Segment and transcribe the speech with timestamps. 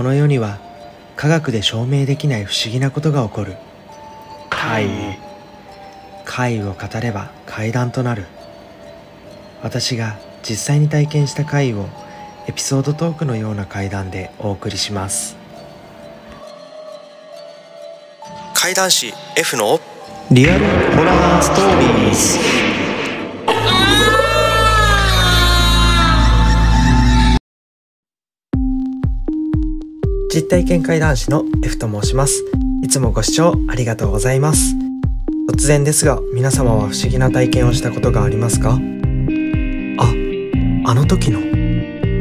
[0.00, 0.58] この世には
[1.14, 3.56] 科学で証明できない不思議なことが起こる。
[4.48, 4.88] 怪異。
[6.24, 8.24] 怪異を語れば怪談となる。
[9.62, 11.86] 私が実際に体験した怪異を
[12.48, 15.36] エピソードトークのような怪談でお送りします。
[18.54, 19.80] 怪談師 F の
[20.30, 20.64] リアル
[20.96, 22.59] ホラーストーリー
[30.32, 32.44] 実体験怪談師の F と申します。
[32.84, 34.76] いつもご視聴ありがとうございます。
[35.50, 38.78] 突然ですが皆様は不思議な体験をしたことがありますか？
[38.78, 38.78] あ
[40.86, 41.40] あの時の？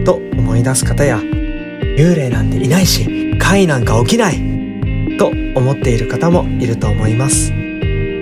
[0.05, 5.18] と思い出す方や幽霊なんていないし怪なんか起きない！
[5.20, 7.54] と思っている方もいると思います。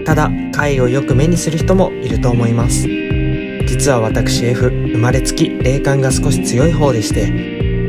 [0.04, 2.90] ただ怪をよく目にする人もいると思います。
[3.66, 7.28] 実は私 F 生まれつき霊感が少し強い方でして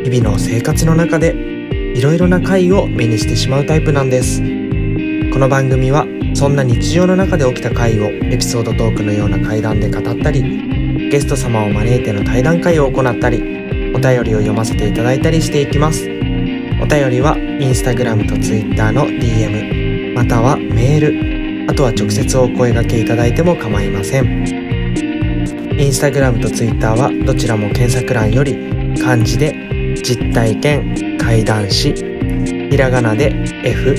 [0.04, 1.47] 日々の生活の中で
[1.94, 4.40] いろいろな怪を目にしてしまうタイプなんです。
[5.32, 13.38] この番組はそんな日常の中で起きた怪をエピソードトークのような怪談で語ったりゲスト様を招いての対談会を行ったり
[13.94, 16.08] お便りを読ませていただいたりしていきます。
[16.80, 24.68] お便りはインスタグラムとツイッターの DM またはメールあとは直接お声掛けいただいても構いません。
[25.78, 31.07] インスタグラムとツイッターはどちらも検索欄より漢字で実体験。
[31.28, 31.92] 怪談師。
[32.70, 33.94] ひらがなで F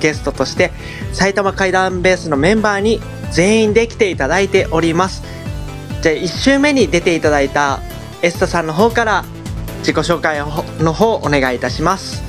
[0.00, 0.70] ゲストとして
[1.12, 3.00] 埼玉怪談ベースのメンバーに
[3.32, 5.24] 全員で来ていただいております。
[6.02, 7.80] じゃあ1週目に出ていただいた
[8.22, 9.24] エスタさんの方から
[9.80, 10.38] 自己紹介
[10.80, 12.25] の方お願いいたします。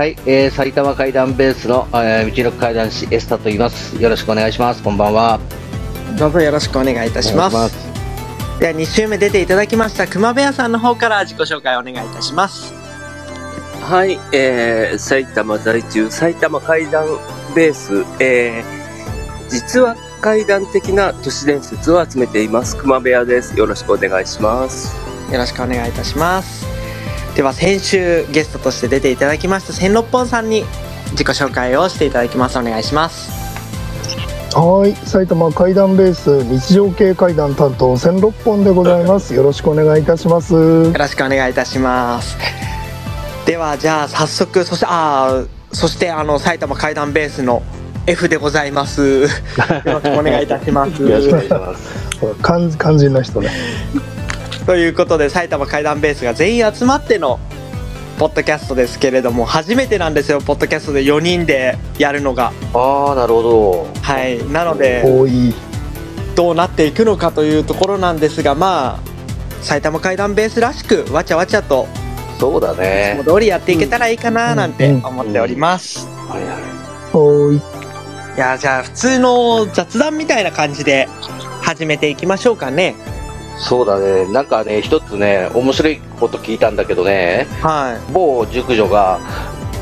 [0.00, 4.02] はい、えー、埼玉怪談ベースの、えー、道のく怪談師エスタと言います。
[4.02, 4.82] よろしくお願いします。
[4.82, 5.38] こんばんは。
[6.18, 7.88] どうぞよろしくお願いいたしますます
[8.60, 12.72] では2週目出ていただきました熊部屋さんの方から自己紹介お願いいたします
[13.82, 17.06] はい、えー、埼玉在住、埼玉怪談
[17.54, 23.54] ベース、えー、実は怪談的な都市伝説を集めています、熊部屋です。
[23.58, 24.96] よろしくお願いします。
[25.30, 26.79] よろしくお願いいたします
[27.34, 30.64] では先週ゲストとして出ていただきました千六本さんに
[31.12, 33.40] 自己紹介をしていただきますお願いします
[34.52, 39.32] はい、埼玉怪談ベース日常系怪談担当千六本でございます。
[39.34, 40.54] よろしくお願いいたします。
[40.54, 42.36] よろしくお願いいたします
[43.46, 47.62] ではじゃあ早速そしてあーそしてあの埼玉怪談ベースの
[48.08, 49.28] F でございます よ
[49.84, 52.10] ろしくお願いいたしますよろしくお願いします。
[52.42, 53.50] 肝肝心な人ね。
[54.66, 57.38] ということで埼玉怪談ベースが全員集まっての
[58.18, 63.86] ポッドキャストですけれども初めてなんですよポッドキャストで4人でやるのがああ、なるほど。
[64.02, 65.54] はいなので多い。
[66.36, 69.10] どうなっていくのかというところなんですがまあ
[69.62, 71.86] 埼玉怪談ベースらしくわちゃわちゃと
[72.38, 73.34] そうだいつねも。
[73.34, 78.36] 通りやっていけたらいいかななんてうん思っております、はいはい。
[78.36, 81.08] いやじゃあ普通の雑談みたいな感じで
[81.60, 82.94] 始めていきましょうかね
[83.60, 84.26] そうだね。
[84.32, 89.20] なんかね、一つね、面白いこと聞いたんだけどね、は某熟女が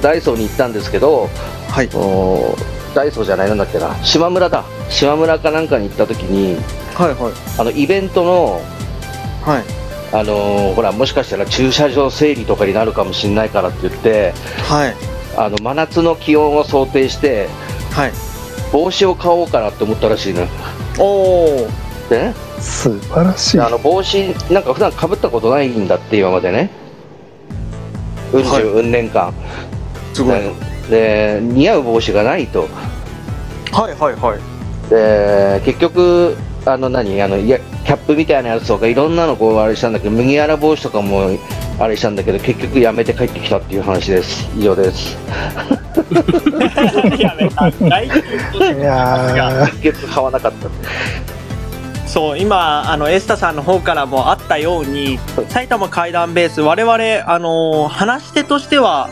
[0.02, 1.28] ダイソーに行ったんですけど、
[1.68, 1.88] いはい。
[1.94, 4.64] おーダイソーじゃないなんだっけな、島村だ。
[4.90, 6.56] 島村かなんかに行った時に、
[6.94, 7.32] はいはい。
[7.58, 8.60] あの、イベントの、
[9.42, 9.62] はい。
[10.10, 14.32] あのーほら、もしかしたら駐車場整理とかになるかもしれないからって言って、
[14.68, 14.94] はい。
[15.36, 17.48] あの真夏の気温を想定して
[17.92, 18.12] はい。
[18.72, 20.48] 帽子を買おうかなって思ったらしいのよ。
[20.98, 21.68] おお
[22.10, 23.56] でね素晴らしい。
[23.56, 23.62] で。
[23.62, 24.18] あの帽子
[24.52, 26.70] なんか普段かぶったことないんだって今までね。
[28.32, 28.62] うん十、はい。
[28.62, 29.32] うん年間。
[30.14, 30.40] すごい。
[30.40, 30.52] で
[30.90, 32.68] で似合う帽子がないと。
[33.72, 34.40] はいはいはい。
[34.90, 37.20] で結局あの何？
[37.22, 41.38] あのいやキャップみたいなやつとかいろんなのこうあれしたんだけど麦わら帽子とかも
[41.78, 44.48] あれしたんだけど結局やめて帰ってきたっていう話です。
[44.56, 45.16] 以上です。
[47.18, 47.70] やめた。
[47.70, 49.80] 大ヒットいやー。
[49.80, 50.68] 結局買わなかった
[52.08, 55.18] そう今あのエスタさんの方からもあったように
[55.48, 59.10] 埼玉怪談ベース我々あの話し手としては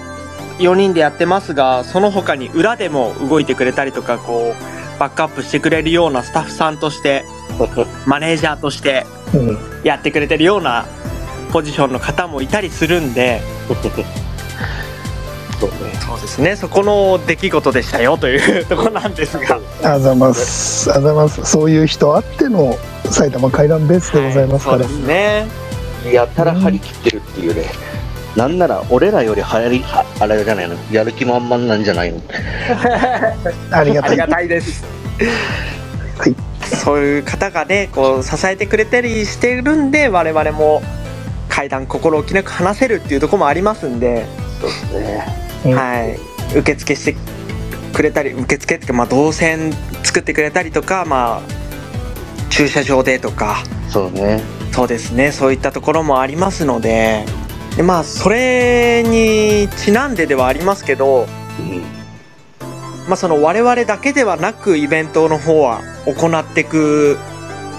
[0.58, 7.24] 4人でやってますがその他に裏でも動いてくれたりとかこうバックアップしてくれるようなスタッフさんとして
[8.06, 9.58] マネージャーとしてうん。
[9.84, 10.86] やってくれてるような
[11.52, 13.40] ポジションの方もいたりするんで
[15.60, 15.76] そうね
[16.06, 16.54] そうですね。
[16.56, 19.58] そこの出来事でしたよという ところなんですが。
[19.82, 20.92] あざます。
[20.92, 21.44] あざます。
[21.44, 22.76] そういう人あっての
[23.10, 25.46] 埼玉怪談ベースでございますから、はいそうですね。
[26.12, 27.64] やたら張り切ってるっていうね、
[28.36, 30.76] なんなら俺らよりはやりはあれじゃないの？
[30.92, 32.20] やる気満々なんじゃないの？
[33.72, 34.10] ありがたい。
[34.10, 34.84] ありがたいです。
[36.18, 36.34] はい。
[36.84, 40.82] そういう方がね、こう支えてくれたりしてるんで、我々も
[41.48, 44.26] 階段心置きなく話せるっていうところもありますんで、
[44.60, 45.26] そうですね。
[45.40, 46.18] うんは
[46.54, 47.16] い、受付して
[47.92, 49.72] くれたり、受付っていうか、まあ動線
[50.02, 51.42] 作ってくれたりとか、まあ
[52.50, 54.42] 駐車場でとか、そうね。
[54.72, 57.24] そうですね、そういったところもありますので。
[57.76, 61.26] でまあそれにちなんでではありますけど、
[61.58, 61.82] うん。
[63.08, 67.18] まあ、その我々だけではなくイベントの方は行っていく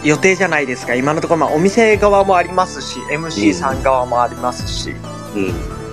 [0.03, 0.95] 予定じゃないですか。
[0.95, 4.95] 今のところまあお店側もありますし MC さん側もありますし、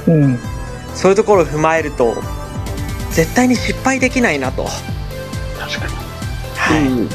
[0.07, 0.15] うん。
[0.15, 0.54] うん
[0.95, 2.15] そういうところを踏まえると
[3.11, 4.65] 絶対に失敗できないなと、
[5.59, 5.93] 確かに、
[6.57, 6.87] はい。
[6.87, 7.09] うん。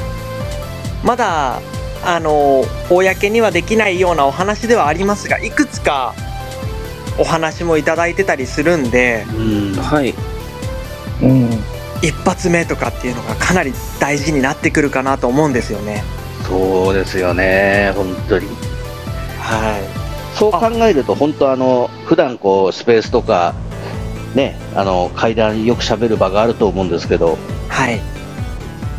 [1.04, 1.62] まだ
[2.06, 6.14] あの公にはできないようなお話ではありますがいくつか
[7.18, 9.74] お話もいただいてたりするんでうん。
[9.74, 10.14] はい。
[11.22, 11.50] うん。
[12.02, 16.04] 一発目とかっていうのがかなり大事になってくるかなと思うんですよね。
[16.48, 17.92] そうですよね。
[17.96, 18.48] 本当に。
[19.40, 20.38] はい。
[20.38, 23.54] そう考えると本当あの普段こうスペースとか
[24.36, 27.38] ねあの階段よく喋る場があると思うんですけど。
[27.68, 28.00] はい。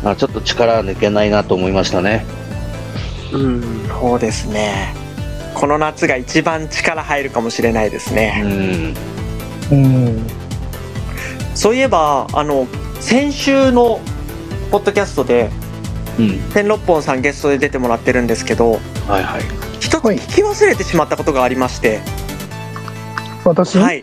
[0.03, 2.25] あちょっと力抜けないなと思いましたね。
[3.31, 3.87] うん。
[3.87, 4.95] そうですね。
[5.53, 8.41] この夏が一番力入るかもしれないですうね。
[8.41, 8.95] ん。
[9.71, 10.27] うん。
[11.53, 12.67] そういえば、あの、
[12.99, 13.99] 先週の
[14.71, 15.51] ポッドキャストで、
[16.17, 16.39] うん。
[16.53, 19.41] 天六本さんゲストで出てもらってるんですけど、はいはい。
[19.79, 21.99] 一つはい聞き忘れてしまったことがありまして、
[23.43, 23.77] 私？
[23.77, 23.93] は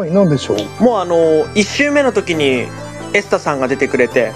[0.00, 0.10] はい。
[0.10, 0.12] い。
[0.12, 0.82] 何でしょう？
[0.82, 1.16] もうあの、
[1.54, 2.66] 1週目の時に
[3.12, 4.32] エスタさんが出てくれて、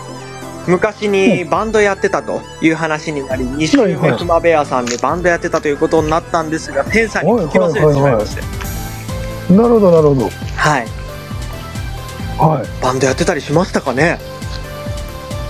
[0.67, 4.13] 昔にバンドやってたという話になり、2週はいはい。
[4.13, 8.43] 目クマベアさんでバンドやってたということになったんですが、天さんに聞き忘れてしまいまして。
[9.53, 10.31] なるほどなるほど。
[10.57, 10.87] はい。
[12.39, 12.83] はい。
[12.83, 14.19] バンドやってたりしましたかね？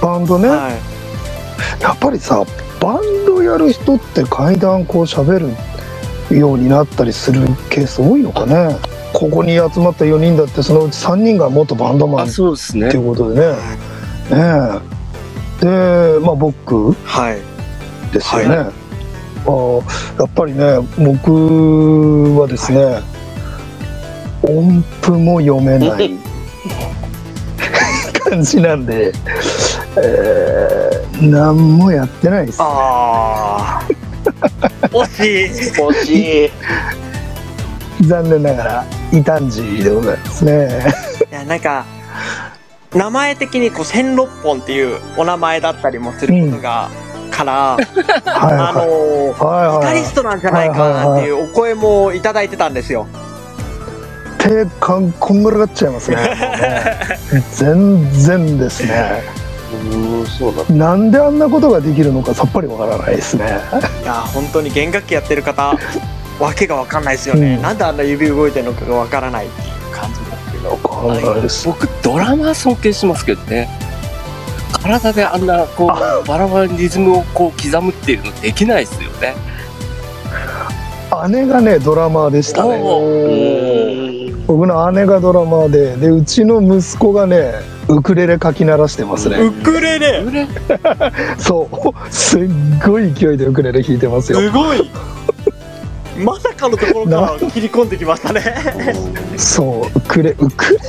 [0.02, 1.82] バンドね、はい。
[1.82, 2.44] やっぱりさ
[2.80, 5.38] バンドやる人って階段こう喋
[6.28, 8.76] るようになったりするケース多いのかね？
[9.14, 12.90] ここに集まった4人だってそのうち3人が元バンドマンあ、っそうですね。
[12.90, 13.00] てい。
[13.00, 13.46] うことでね。
[13.52, 13.56] ね
[15.62, 15.64] え。
[15.64, 17.38] でまあ僕はい。
[18.12, 23.00] ですよね、あーやっぱりね僕はですね、
[24.42, 26.10] 音符も読めない
[28.12, 29.12] 感じなんで、
[29.96, 32.58] えー、何もやってないです。
[32.60, 33.82] ああ。
[34.90, 35.80] 惜しい。
[35.80, 36.50] 惜しい。
[38.06, 40.68] 残念ながら異端児でございますね。
[41.30, 41.84] いや、なんか、
[42.94, 46.88] 名前的にこう、千六本っていうお名前だったりもすることが、
[47.30, 47.86] から、はい
[48.24, 49.78] あのはいー、はいはい。
[49.80, 53.06] ギタリストなんじゃないかなっていうお声もいただいてたんですよ。
[54.38, 56.18] 手かんこんがらがっちゃいますね。
[57.52, 59.22] 全然ですね。
[59.92, 60.64] うんそうだ。
[60.74, 63.58] なんであんなことができるのかさっぱりわからないですね。
[64.02, 65.76] いや、本当に弦楽器やってる方、
[66.40, 67.54] わけがわかんないですよね。
[67.56, 67.62] うん。
[67.62, 70.70] なんであんな指動いてるのかがわからないっていう感じですけど。
[70.70, 71.66] わからないです。
[71.66, 73.68] 僕、ドラマー尊敬しますけどね。
[74.72, 75.86] 体であんな、こう、
[76.28, 79.34] バラバラにリズムをこう刻むっていうのできないですよね。
[81.28, 82.82] 姉がねドラマーでしたね。
[84.46, 87.52] 僕の姉がドラマーででうちの息子がね
[87.88, 89.38] ウクレレかき鳴らしてますね。
[89.38, 90.24] ウクレレ？
[91.38, 92.12] そう。
[92.12, 92.48] すっ
[92.84, 94.40] ごい勢いでウクレレ弾いてますよ。
[94.40, 94.90] すごい
[96.16, 98.42] まさかのところから切り込んできましたね。
[99.36, 100.80] そうウクレウクレ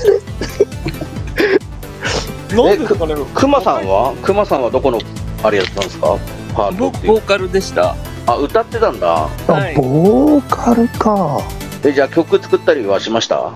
[2.55, 3.15] なんですかね。
[3.33, 4.15] クマさんは？
[4.21, 4.99] クマさんはどこの
[5.43, 6.17] あれやってたんですか？
[6.53, 7.95] パートっボーカルでした。
[8.27, 11.39] あ歌ってたんだあ、はいボーカルか
[11.83, 13.53] えじゃあ曲作ったりはしました？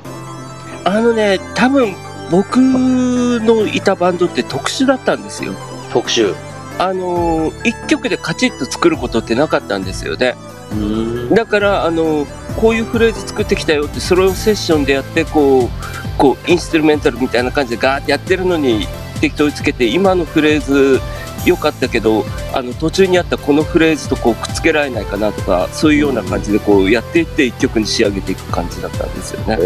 [0.85, 1.93] あのね、多分、
[2.31, 5.53] 僕のいたバンドって特殊だったんですよ。
[5.91, 6.33] 特集。
[6.77, 10.35] あのー一曲でカチッと作ることってなかったんですよね。
[10.71, 11.29] うん。
[11.33, 15.69] だから、あのーこういうフレーズ作ってきたよって、それをセッションでやって、こう、
[16.17, 18.85] こう、インストゥルメンタルみたいな感じでガーってやってるのに
[19.21, 20.99] 適当につけて、今のフレーズ
[21.45, 29.57] 良かったけど、あの、途中にあったこのフレーズとこうくっつけられないかなとか、そういうような感じでこうやっていって一曲に仕上げていく感じだったんですよね。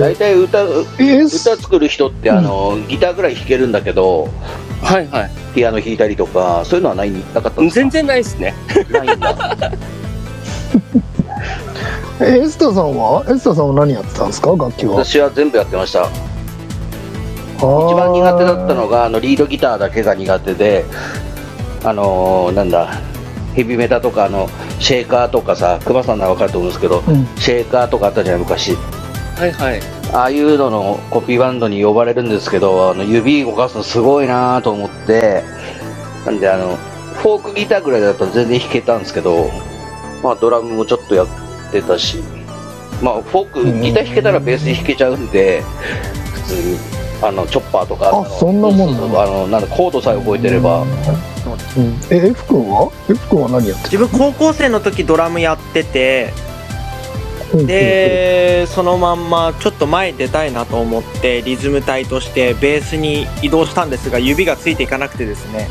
[0.00, 4.30] 大体歌、歌作る人って、あの、ギターぐらい弾けるんだけど、
[4.82, 5.30] はいはい。
[5.54, 7.80] ピアノ弾いたりとか、そういうのはない、なかったんですか？
[7.80, 8.54] 全然ないですね。
[8.90, 9.36] ないんだ。
[12.22, 13.24] えエスタさんは？
[13.28, 14.50] エスタさんは何やってたんですか？
[14.50, 14.96] 楽器は？
[15.04, 16.08] 私は全部やってました。
[17.56, 20.84] 一一番苦手だったのが、あの、リードギターだけが苦手で、
[21.84, 22.88] あのーなんだ、
[23.54, 28.76] ヘビメタとか、あの、シェーカーとかさ、熊さんならわかると思うんですけど、うんシェーカーとかあったじゃない、昔。
[29.36, 29.80] はいはい。
[30.12, 35.44] ああいうののコピーバンドに呼ばれるんですけど、あの指動かすのすごいなと思って、
[36.26, 36.76] なんであの、
[37.22, 39.50] フォークギターぐらいだったら全然弾けたんですけど、
[40.22, 41.26] まあドラムもちょっとやっ
[41.70, 42.22] てたし、
[43.02, 45.62] まあフォーク、ギター弾けたらベース弾けちゃうんで、
[46.34, 46.78] 普通に、
[47.22, 50.88] あの、チョッパーとか、あのそんなもんあの、なんだ、コードさえ覚えてれば、うん。
[52.10, 56.49] え F 君は？F 君は何やって自分高校生の時ドラムやっててた
[57.66, 65.68] でそのまんまちょっと前に出たいなと思ってリズム隊としてベースに移動したんですが指がついていかなくてですね。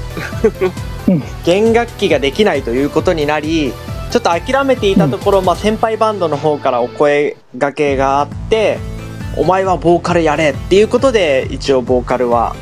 [1.07, 1.23] うん。
[1.45, 3.73] 弦楽器ができないということになり
[4.11, 8.77] ちょっと諦めていたところ、まあ、先輩バンドの方からお声がけがあって
[9.37, 12.55] 「お前はボーカルやれ」っていうことで一応ボーカルは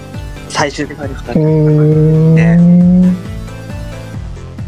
[0.49, 2.57] 最終的に2う人ー。
[2.61, 3.17] ん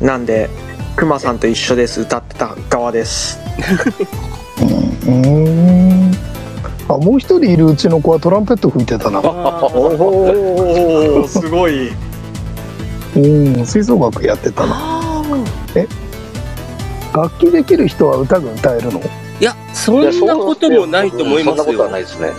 [0.01, 0.49] なんで
[0.95, 2.01] クマさんと一緒です。
[2.01, 3.37] 歌ってた側です
[4.61, 6.11] うん。
[6.87, 9.21] あもう一人いるうちの子はトランペット吹いてたな。
[9.21, 11.91] おおすごい。
[13.15, 15.23] うん吹奏楽やってたな。
[17.13, 18.99] 楽器できる人は歌が歌えるの？
[18.99, 19.03] い
[19.43, 21.91] や、そんなこともないと思いますそんなことはよ。
[21.91, 22.29] ないですね。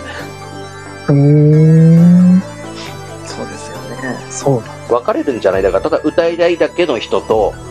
[1.09, 2.41] うーん。
[3.25, 4.17] そうですよね。
[4.29, 4.63] そう。
[4.87, 5.61] 分かれるんじゃない。
[5.61, 7.53] だから、ただ歌いたいだけの人と、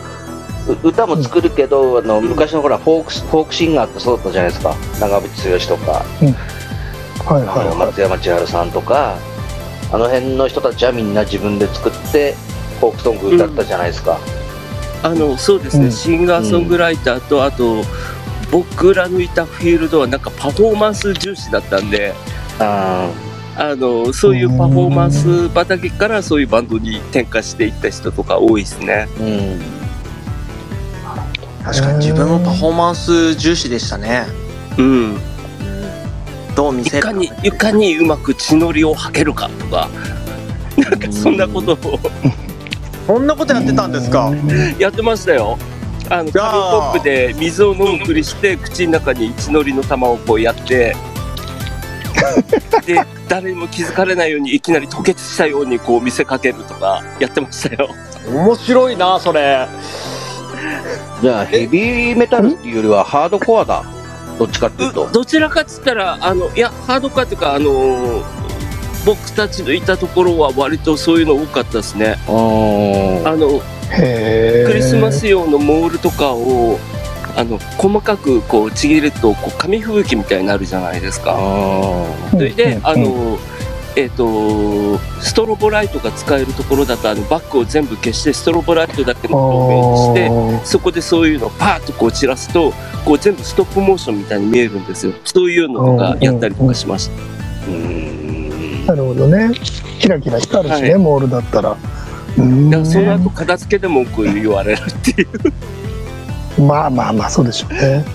[0.83, 4.75] 歌も作るけど、あの昔のほらフォークスフォークシンガーってそうだったじゃないですか。
[4.99, 7.67] 長渕剛とか、はいあのはい。
[7.67, 9.17] はい松山千春さんとか。
[9.93, 12.33] あの辺の人たちはみんな自分で作って
[12.79, 14.17] フォークソング歌ったじゃないですか、
[15.03, 15.91] あの、そうですね、うん。
[15.91, 17.83] シンガーソングライターと、あと、
[18.51, 22.13] 僕らのいたフィールドはなんかパフォーマンス重視だったんで、
[22.59, 23.09] あ
[23.57, 29.09] あの、そういうパフォーマンス畑からそういうバンドに転化していった人とか多いですね。
[29.19, 29.80] ーうん
[31.63, 31.97] 確かに。
[31.99, 34.25] 自分もパフォーマンス重視でしたね。
[34.77, 35.17] うん。
[36.55, 39.89] どう見せるいかに、いかにうまく血のりを吐けるかとか、
[40.77, 41.99] なんかそんなことを。
[43.07, 44.31] そんなことやってたんですか？
[44.79, 45.57] やってましたよ。
[46.09, 50.95] あの、紙コップで水を飲むふりして、口の中に血のりの玉をこうやって、
[52.85, 57.89] で、誰にも気づかれないようにいきなり吐血したようにこう見せかけるとかやってましたよ。
[58.29, 59.67] 面白いなそれ
[61.21, 63.83] じゃあヘビーメタルっていうよりはハードコアだ。
[64.39, 65.09] どっちかっていうと。
[65.11, 68.23] どちらかっつったら、あの、いや、ハードカーっていうか、あの
[69.05, 72.17] 僕たちのいたところは割とそういうの多かったですね。
[72.27, 73.61] あの、
[73.95, 76.79] クリスマス用のモールとかを、
[77.35, 81.35] あの、細かくこうちぎると、こう紙吹雪みたいになるじゃないですか。
[81.35, 81.37] あ
[82.31, 82.87] それで、うん。
[82.87, 83.37] あの、
[83.95, 92.71] えっ、と、ストロボライトが使えるところだと、あの、バッグを全部消して、ストロボライトだけの透明にして、そこでそういうのをパーッとこう散らすと、
[93.03, 95.13] こう全部ストップモーションみたいに見えるんですよ。
[95.25, 97.31] そういうのとかやったりとかしました。
[98.87, 99.51] なるほどね。
[99.99, 100.99] キラキラ光るしね、はい。
[100.99, 101.77] モールだったら。
[102.37, 105.27] うんだからその後片付けで文句言われるっていう。
[106.61, 108.05] まあまあまあそうでしょうね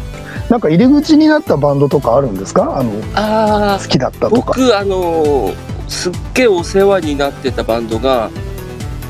[0.50, 2.78] なんか入り口になったバンドとかあるんですか？
[2.78, 4.52] あのあ好きだったあ、とか。
[4.56, 5.52] 僕、あの
[5.88, 8.30] すっげえお世話になってたバンドが、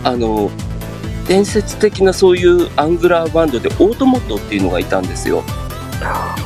[0.02, 0.50] あの
[1.28, 5.43] 伝説的なそういうアングラーバンドでオートモットっていうのがいたんですよ。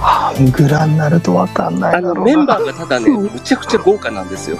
[0.02, 3.22] アングラになるとわかんないあのメンバーがただね、うん。
[3.24, 4.58] むちゃくちゃ豪華なんですよ。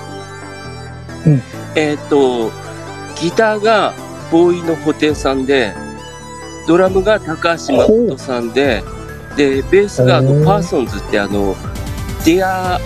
[1.27, 1.43] うん。
[1.77, 2.51] えっ、と、
[3.21, 3.95] ギターが
[4.31, 5.75] ボーイの布袋さんで、
[6.67, 8.83] ドラムが高橋誠さんで、
[9.37, 11.57] で、ベースがあのパーソンズってあの、
[12.25, 12.81] ディア、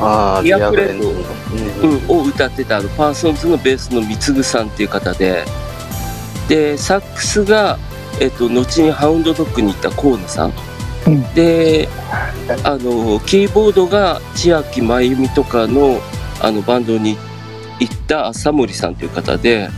[0.00, 1.10] あーディアフレンド。
[1.12, 2.10] ディアフレンド。
[2.14, 5.44] うん、を歌ってたあのパーソンズのベースの貢さんっていう方で、
[6.48, 7.78] で、サックスが、
[8.20, 10.52] えっ、と、後にハウンドドッグに行った河野さん。
[11.06, 11.34] うん。
[11.34, 11.88] で、
[12.64, 16.00] あの、キーボードが千秋真由美とかの、
[16.40, 17.16] あの、バンドに
[17.78, 19.68] 行った浅森さんという方で、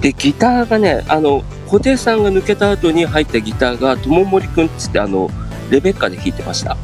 [0.00, 5.28] で、ギターがね、あの、布袋さんが抜けた後に入ったギターが、友森くんっつって、あの、
[5.70, 6.76] レベッカで弾いてました。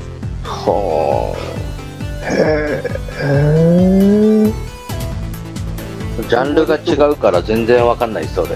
[0.43, 1.35] は
[2.23, 4.53] へえ
[6.21, 6.29] あ。
[6.29, 8.49] ジャンルが違うから全然わかんないそれ。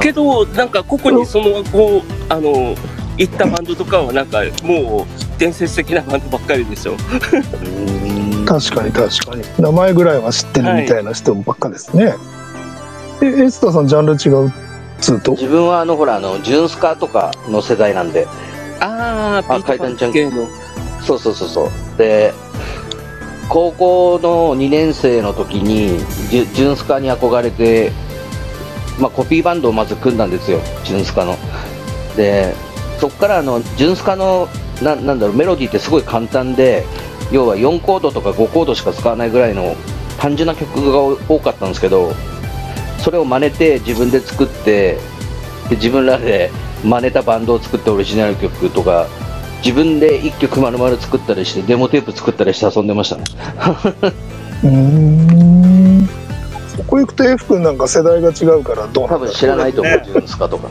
[0.00, 2.74] けど、なんか、ここにその、こう、あの、
[3.18, 6.92] 行ったバンドとかは、なんか、もう、伝説的なバンドばっかりでしょ。
[6.92, 8.10] うん
[8.46, 12.14] 確かに確かに名前ぐらいは知ってるみたいな人ばっかですね、
[13.22, 14.69] えエスタさんジャンル違うっ
[15.00, 15.32] と？
[15.32, 18.26] 自分はあの、ほら、あの、ジュンスカとかの世代なんで、
[18.80, 20.46] ああ、あビートパンク系の。
[21.02, 21.70] そうそうそうそう。
[21.98, 22.32] で、
[23.48, 25.98] 高校の2年生の時に、
[26.30, 27.92] ジュジュンスカに憧れて、
[28.98, 31.36] まあ、コピーバンドをまず組んだんですよ、ジュンスカの。
[32.16, 32.54] で、
[32.98, 34.48] そこからあの、ジュンスカの、
[34.82, 36.84] ななんだろう、メロディーってすごい簡単で、
[37.32, 39.76] 要は4コードとか5コードしか使わないぐらいの
[40.18, 42.12] 単純な曲が多かったんですけど、
[43.00, 44.98] それを真似て自分で作って、
[45.68, 46.50] で自分らで
[46.84, 49.06] 真似たバンドを作ってオリジナル曲とか、
[49.64, 53.24] 自分で1曲丸々作ったりして、デモテープ作ったりして遊んでましたね。
[54.64, 56.08] うーん。
[56.76, 59.26] そこ行くと F 君なんか世代が違うからどうなんだろう。
[59.26, 60.68] 多分知らないと思う、ジュンスカとか。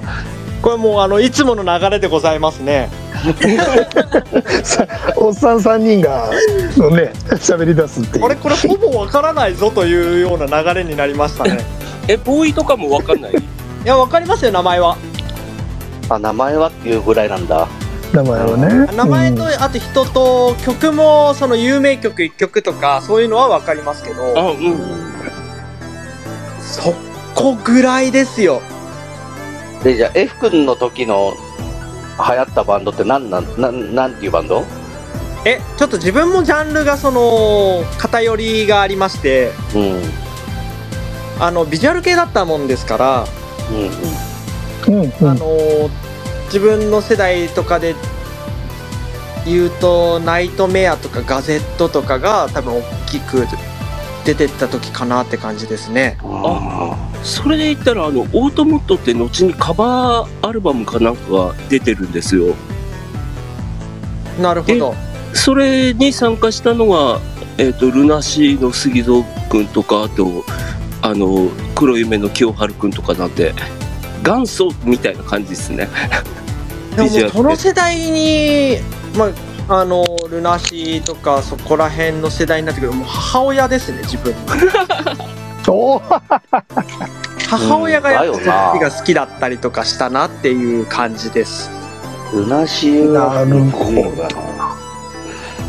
[0.62, 2.90] これもうあのいつもの流れでございますね。
[4.64, 6.30] さおっさん3人が
[6.78, 8.24] のね喋り出すっていう。
[8.24, 11.79] これこれほぼわからないぞというような流れになりましたね
[12.10, 13.32] え、ボーイとかもわかんない？
[13.38, 13.38] い
[13.86, 14.98] やわかりますよ名前は。
[16.10, 17.68] あ、名前はっていうぐらいなんだ。
[18.12, 18.88] 名前はね。
[18.96, 19.50] 名前と、うん。
[19.50, 24.78] あと人と曲もその有名曲1曲とかそういうのはわかりますけあ、どうん。
[26.60, 26.94] そ
[27.36, 28.62] こぐらいですよ。
[29.84, 31.36] で、じゃあ F 君の時の
[32.18, 34.64] 流行ったバンドって何なん、なん、なんていうバンド？
[35.46, 39.52] えちょっと自分もジャンルがその偏りがありまして。
[39.76, 40.02] うん。
[41.40, 43.26] うんあのビジュアル系だったもんですから、
[43.72, 44.94] うん。
[44.94, 45.90] うんうんあの
[46.46, 47.94] 自分の世代とかで
[49.46, 53.46] 言うとナイトメアとかガゼットとかが多分大きく
[54.26, 62.56] 出てった時かなって感じですねあそれで言ったら、あの、オートモットって後にカバーアルバムかなんかが出てるんですよ。
[64.42, 64.96] なるほど
[65.34, 67.20] それに参加したのが、
[67.58, 70.46] えっ、と、ルナシーの杉蔵くんとか、あと、
[71.10, 73.54] あの、黒夢の清春くんとかなんで、
[74.24, 75.90] 元祖みたいな感じですね。
[76.96, 78.78] でもその世代に
[79.16, 79.30] ま
[79.70, 84.34] ああのルナシーとかそこら辺の世代になってくるもう母親ですね自分。
[87.48, 91.70] 母親がやっぱうんだよなそっちが好きだったりとかしたなっていう感じです。
[92.34, 94.02] ルナシーはなるほど。
[94.22, 94.40] だな。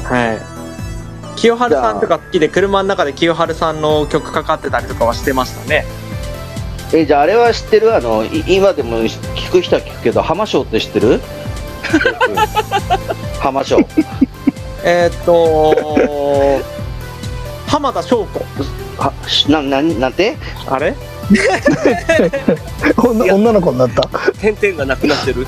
[0.05, 0.50] はい
[1.41, 5.87] 清春さんとか好きで車の中で清春さんの曲かかってたりとかはしてましたね。
[6.93, 7.95] え、じゃああれは知ってる？
[7.97, 11.21] あの、い今でも聞く人は聞くけど、浜章って知ってる？
[13.41, 13.79] 浜章。
[14.85, 16.61] えーっと
[17.67, 18.41] 浜田翔子。
[18.99, 20.37] は、しな、な、なんて？
[20.67, 20.95] あれ？
[22.99, 24.07] 女女の子になった。
[24.41, 25.47] 点々がなくなってる。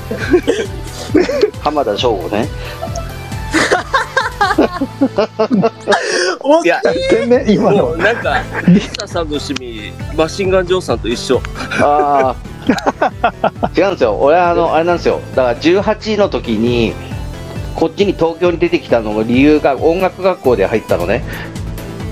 [1.61, 2.47] 浜田省吾ね。
[6.41, 11.41] おいや、天然今ものうなんか、リサさんの趣味、マシンガンジョーさんと一緒。
[11.81, 12.53] ああ。
[13.77, 14.17] 違うんですよ。
[14.19, 15.19] 俺あの、あれなんですよ。
[15.35, 16.93] だから18の時に、
[17.75, 21.23] こっちに東京に出てきたのが理由が音楽学校で入ったのね。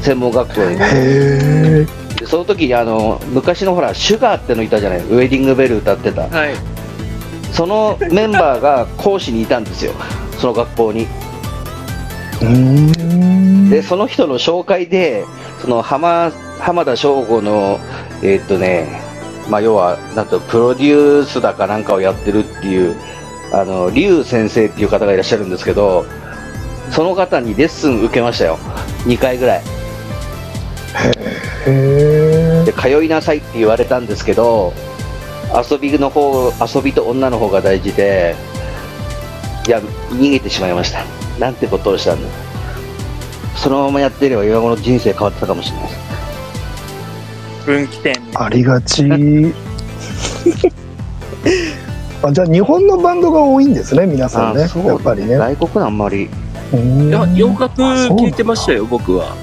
[0.02, 0.76] 専門学校に。
[0.76, 1.86] へえ
[2.20, 5.00] でその時にあの、昔のほら、シュガーってのいたじゃない？
[5.00, 6.24] ウェディングベル歌ってた。
[6.24, 6.56] はい。
[7.54, 9.92] そのメンバーが講師にいたんですよ。
[10.38, 11.08] その学校に。
[13.70, 15.26] で、その人の紹介で、
[15.62, 17.80] その浜、浜田省吾の、
[18.24, 19.02] えーっとね、
[19.50, 22.96] まあ、要は、なんと、プロデュースだかなんかをやってるっていう、
[23.52, 26.06] あの、劉先生っていう方がいらっしゃるんですけど、
[26.92, 28.58] その方にレッスン受けましたよ。
[29.06, 29.62] 2回ぐらい。
[31.68, 34.74] へで、通いなさいって言われたんですけど、
[35.70, 38.36] 遊びの方、遊びと女の方が大事で、
[39.68, 41.21] いや、逃げてしまいました。
[41.40, 42.28] なんてことをしたんだ。
[43.56, 46.02] そのままやっていれば今頃人生変わってたかもしれないです。
[47.66, 49.04] 分岐点ありがち
[52.24, 56.24] あじゃあ日本のバンドが多いんですね皆さんねあそうやっぱりね外国のあんまり。
[56.74, 59.36] いや、洋楽聞いてましたよ、僕は。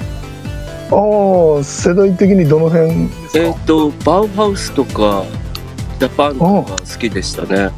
[0.91, 3.39] ああ世代的にどの辺ですか？
[3.41, 5.25] えっ、と、バウハウスとか、
[6.01, 7.69] ジャパンとか好きでしたね。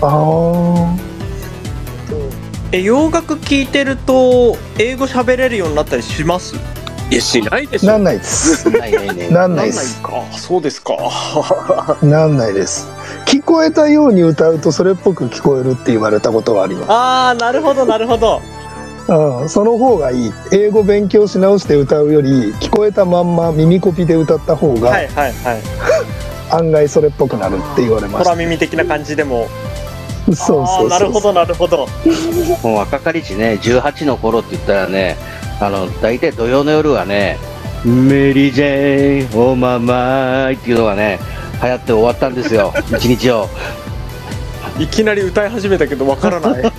[0.00, 0.94] ああ
[2.72, 6.54] え洋楽聴いてると英語喋れるようになったりします？
[7.10, 7.88] いや、しないでしょ。
[7.88, 8.70] なんないです。
[8.70, 9.28] ないないね。
[9.30, 10.00] なんないです。
[10.00, 10.22] か。
[10.30, 10.96] そうですか。
[12.02, 12.88] なんないです。
[13.26, 18.40] 聞こえたように歌うとそれっぽく聞こえるって言われたことがありまああ、なるほど、なるほど。
[19.06, 19.12] す。
[19.12, 20.32] うん、その方がいい。
[20.52, 25.60] 英語勉強し直して歌うより、聞こえたまんま耳コピで歌った方がはいはいはい。
[26.52, 28.24] 案外それっぽくなるって言われました。
[28.30, 29.48] 空耳的な感じでも。
[30.34, 31.86] そうそうなるほど、なるほど。
[32.62, 35.16] もう若かりしね、18の頃って言ったらね、
[35.60, 37.38] あの、大体土曜の夜はね、
[37.84, 41.18] メリー・ジェーン、おままーいっていうのがね、
[41.62, 43.48] 流行って終わったんですよ、 一日を。
[44.78, 46.62] いきなり歌い始めたけど、わからない。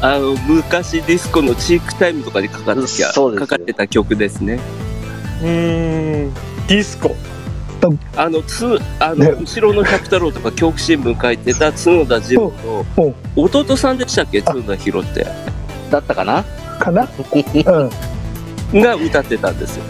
[0.00, 4.58] あの、昔ディスコのチークタイムとかでかかってきゃそうですよかかってた曲ですね。
[5.42, 5.48] うー
[6.28, 6.34] ん。
[6.66, 7.14] ディスコ。
[8.16, 12.52] あの、つ、あの、ね後ろの百太郎とか教育新聞書いてた角田二郎
[13.36, 14.42] おの弟さんでしたっけ？
[14.42, 15.26] 角田博って。
[15.90, 16.44] だったかな？
[16.78, 17.08] かな？
[18.72, 18.80] うん。
[18.80, 19.84] が歌ってたんですよ。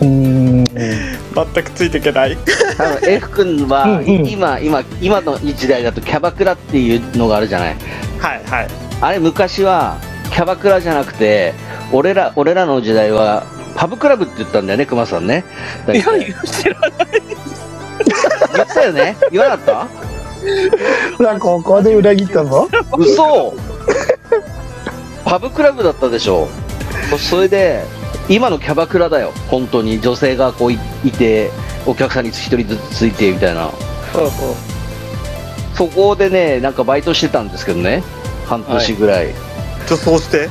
[0.00, 0.64] うーん。
[0.64, 2.36] 全くついていけない。
[2.76, 7.76] 多分 F 君は、うんうん今、今、今の時代だとキャバクラっていうのがあるじゃない？
[8.18, 8.68] はいはい。
[9.00, 9.98] あれ昔は、
[10.30, 11.54] キャバクラじゃなくて、
[11.92, 13.46] 俺ら、俺らの時代は、
[13.78, 15.44] パブクラブって言ったんだよね、熊さんね。
[15.86, 16.80] いや、大体言ってら
[18.54, 19.16] 言ってたよね。
[19.30, 19.86] 言わなかっ
[21.18, 21.22] た？
[21.22, 22.68] なんかここで裏切ったぞ。
[22.96, 23.54] 嘘。
[25.24, 26.48] パブクラブだったでしょ。
[27.18, 27.84] それで
[28.28, 29.32] 今のキャバクラだよ。
[29.48, 30.00] 本当に。
[30.00, 31.50] 女性がこういいて
[31.86, 33.70] お客さんに一人ずつついてみたいな。
[35.74, 38.02] そこでねなんかバイトしてたんですけどね。
[38.46, 39.32] 半年ぐらい、
[39.88, 40.48] 女装して？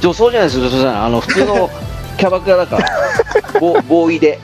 [0.00, 1.00] 女装じゃないですよ女装じゃない。
[1.00, 1.70] あの普通の
[2.16, 2.88] キャバクラだから
[3.60, 4.38] ボボーイで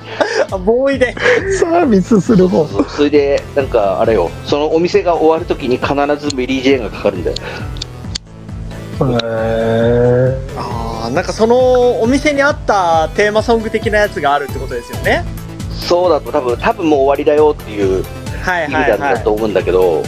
[0.50, 1.14] あ、ボーイで。
[1.58, 2.66] サービスする方。
[2.66, 5.94] そうそれでなんかあれよそのお店が終わるときに必
[6.28, 7.36] ずメリー・ジェーンがかかるんだよ
[9.20, 15.24] へああ、なんかそのお店にあったテーマソング的なやつがあるってことですよね。
[15.70, 18.04] そうだと多分多分もう終わりだよっていう
[18.42, 19.00] はい意味はいはい。
[19.00, 20.02] なんだと思うんだけど、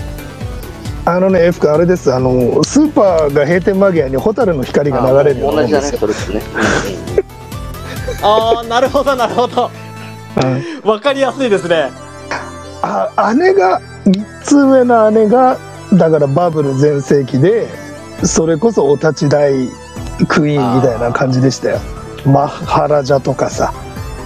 [1.05, 2.12] あのね、F 君あれです。
[2.14, 6.00] あの、スーパーが閉店間際にホタルの光が流れるようなも同じだねんですよ。
[6.00, 6.42] それですね、
[8.24, 9.70] ああ、なるほどなるほど。
[10.42, 11.90] うんわかりやすいですね。
[12.82, 15.56] あ姉が3つ上の姉が
[15.94, 17.66] だからバブル全盛期で
[18.22, 19.68] それこそお立ち台
[20.28, 21.80] クイーンみたいな感じでしたよ
[22.26, 23.72] マハラジャとかさ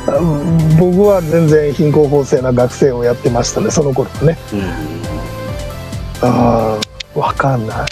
[0.09, 7.87] うん僕は全然貧困法制な学生をやってましたねその頃はねうんあーわかんない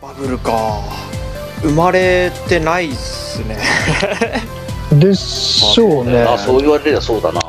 [0.00, 0.52] バブルか。
[1.62, 3.58] 生まれてないっすね。
[4.92, 6.22] でしょうね。
[6.22, 7.40] あそう言われればそうだな。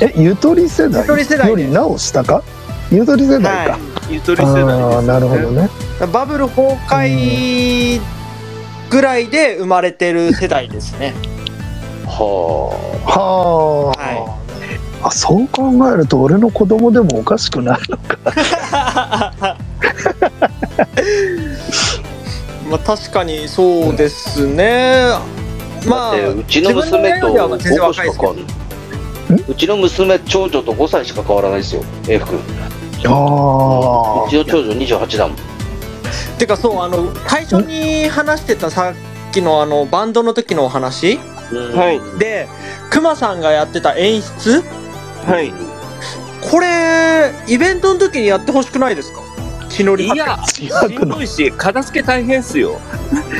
[0.00, 1.02] えゆとり世代？
[1.02, 2.42] ゆとり世代よりなお下か？
[2.90, 3.78] ゆとり世代か、
[4.08, 5.68] ゆとり世代です、ああなるほどね。
[6.12, 8.00] バブル崩壊
[8.90, 11.12] ぐらいで生まれてる世代ですね。
[12.06, 12.70] は
[13.04, 14.38] はあ、は
[15.02, 18.18] あそう考えると俺の子供でもおかしくないのか。
[22.70, 25.10] まあ確かにそうですね。
[25.12, 25.20] あ
[25.86, 28.46] まあ、だってうちの娘と自分の親よりは全然5個しか変わんない
[29.48, 32.42] うちの娘長女と5歳しか変わらないですよ F 君う
[33.06, 35.36] あちの長女28だもん
[36.38, 38.94] てかそうあの最初に話してたさ
[39.30, 41.18] っきのあのバンドの時のお話？
[41.18, 42.18] はい。
[42.18, 42.48] で
[42.90, 44.62] クマさんがやってた演出？
[45.26, 45.52] はい。
[46.50, 49.20] これイベントの時にやってほしくないですか？
[49.78, 52.80] 血のりい吐くや、しんのどいし、片付け大変っすよ。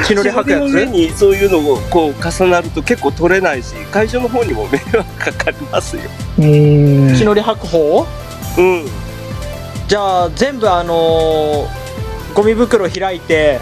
[0.04, 6.02] 血のり吐くや仕事の上つにそういうのをこう重なると結構取れないし、会場の方にも迷惑かかりますよ。
[6.38, 8.06] うーん血のり吐く方
[8.58, 8.62] う？
[8.62, 8.86] ん。
[9.88, 11.88] じゃあ全部あのー
[12.34, 13.58] ゴミ袋開いて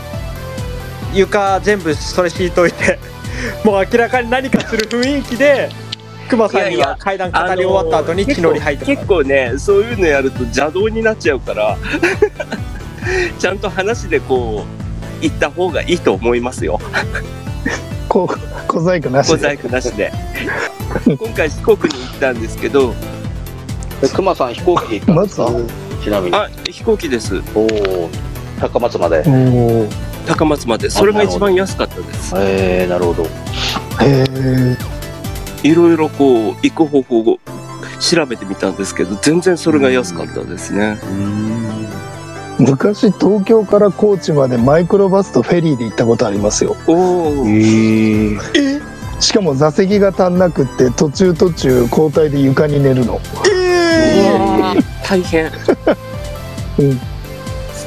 [1.14, 2.98] 床全部それ敷いといて
[3.64, 5.70] もう明らかに何かする雰囲気で
[6.28, 11.78] クマさんにいやいやは階段語り終わった後に血のり吐いて結構ね、そういうのやると邪道になっちゃうから、
[13.38, 16.80] ちゃんと話でこう、言った方がいいと思いますよ。
[18.08, 18.28] こ
[18.68, 20.12] 小細工なしで小細工なしで。
[21.06, 22.94] 今回四国に行ったんですけど、
[24.02, 25.50] え熊さん飛行機で行ったんですか？
[26.04, 27.42] ちなみにあ、飛行機です。
[27.54, 28.10] おお
[28.60, 29.22] 高松まで
[30.26, 30.88] 高松まで。
[30.90, 32.34] それが一番安かったです。
[32.36, 33.24] えー、なるほど
[34.04, 34.76] へえ
[35.62, 37.38] いろいろこう、行く方法を
[38.00, 40.96] 調べてみたんですけど、全然それが安かったですね。
[42.58, 46.76] 昔東京から高知までマイクロバスとフェリーで行ったことありますよ。
[46.86, 47.46] おお。
[47.46, 48.38] え
[49.20, 53.20] しかも座席が足んなくって途中途中交代で床に寝るの。
[53.50, 55.46] え大変。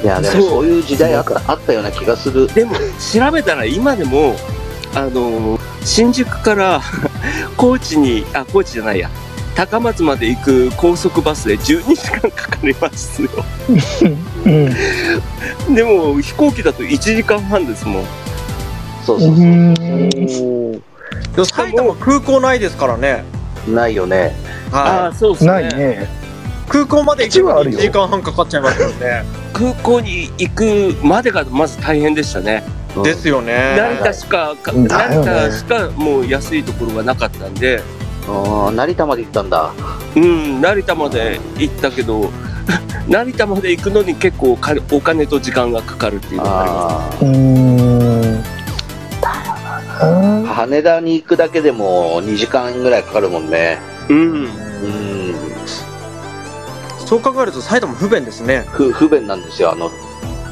[0.03, 0.49] いや、でもそう。
[0.49, 2.47] そういう時代あったあったような気がする。
[2.53, 4.36] でも調べたら今でも
[4.95, 6.82] あの新宿から
[7.58, 9.10] 高知にあ高知じゃないや
[9.60, 13.30] 高松まで行く高速バスで12時間かかりますよ。
[14.45, 15.76] うん。
[15.76, 18.06] でも飛行機だと1時間半ですもん。
[19.04, 19.36] そうそうう。
[19.36, 20.76] そん。
[20.76, 20.82] い
[21.36, 23.26] や埼玉空港ないですからね。
[23.67, 23.74] う。
[23.74, 24.34] ないよね。
[24.72, 25.52] あはあそうですね。
[25.52, 26.04] ないね。
[26.04, 27.80] い空港まで行くのに基地はあるよ。
[27.80, 29.26] 1時間半かかっちゃいますよね。
[29.52, 32.63] 空港に行くまでがまず大変でしたね。
[32.95, 33.76] うんですよね。
[33.78, 37.84] 成田しかかだよ成ね田しかもう安いところがなかったんで
[38.27, 39.71] ああ、成田まで行ったんだ。
[40.15, 42.32] うん成田まで行ったけど
[43.08, 48.41] 成田まで行くのに結構お金お金と時間がかかるっていうのがありますあうん
[49.21, 49.34] だよ
[50.01, 50.41] あ。
[50.43, 53.79] な羽田に行くだけでも2時間ぐらいかかるもんね。
[54.10, 54.49] うんうん。
[57.05, 59.71] そう考えると埼玉不便ですね不不便なんですよ。
[59.71, 59.89] あの、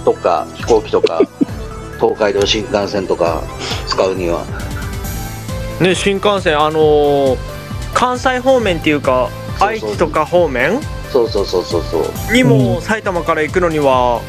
[0.06, 1.22] とか、飛行機とか、
[2.02, 3.42] 東海道新幹線とか
[3.88, 4.44] 使うには。
[5.80, 7.38] ね新幹線あのー
[7.94, 10.80] 関西方面っていうかそう愛知とか方面？
[11.12, 12.00] そうそうそうそうそ
[12.32, 12.34] う。
[12.34, 14.22] にも埼玉から行くのには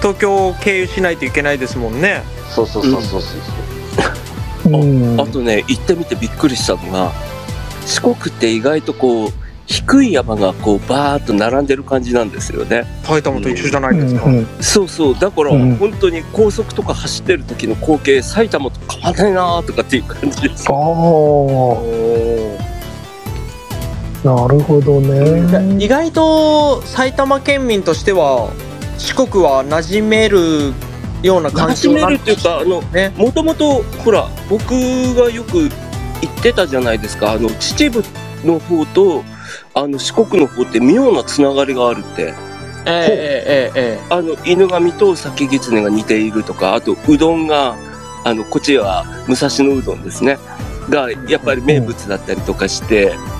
[0.00, 2.22] 東京を経由しないといけないですもんね。
[2.50, 4.72] そうそうそうそうそう。
[4.72, 5.20] うん。
[5.20, 7.12] あとね行ってみてびっくりしたのが
[7.86, 9.32] 四国って意外とこう
[9.66, 12.84] 低い山がこうバーッと並んでる感じなんですよね。
[13.04, 15.14] 埼玉と一緒じゃないですか、うんそうそう。
[15.18, 15.76] だからうん。
[15.76, 20.66] 本当に高速とか走ってる時の光景埼玉と変わんないなーとかっていう感じです。
[20.68, 20.76] ああ
[24.24, 25.76] なるほどね。
[25.82, 28.50] 意外と埼玉県民としては
[28.98, 30.72] 四国は馴染める
[31.22, 33.12] ような環境なん馴染めるっていうかあのね。
[33.16, 34.70] もともとほら僕
[35.14, 35.70] がよく行
[36.26, 37.32] ってたじゃないですか。
[37.32, 38.08] あの秩父
[38.44, 39.22] の方と
[39.74, 42.34] あの四国の方って妙なつながりがあるって。
[42.86, 47.76] えええええあの犬神と酒狐が似ているとかあとうどんが
[48.24, 50.38] あのこっちは武蔵野うどんですね。
[50.88, 53.37] がやっぱり名物だったりとかしてでうん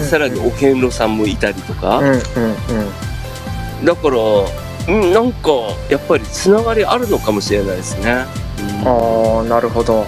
[0.00, 1.98] さらにお遍路さんもいたりとえか。
[1.98, 2.16] うんうんう
[3.82, 3.84] ん。
[3.84, 4.16] だから
[4.86, 5.50] うんなんか
[5.88, 8.26] やっぱりつながりあるのかもしれないですね。
[8.84, 10.06] ああなるほど。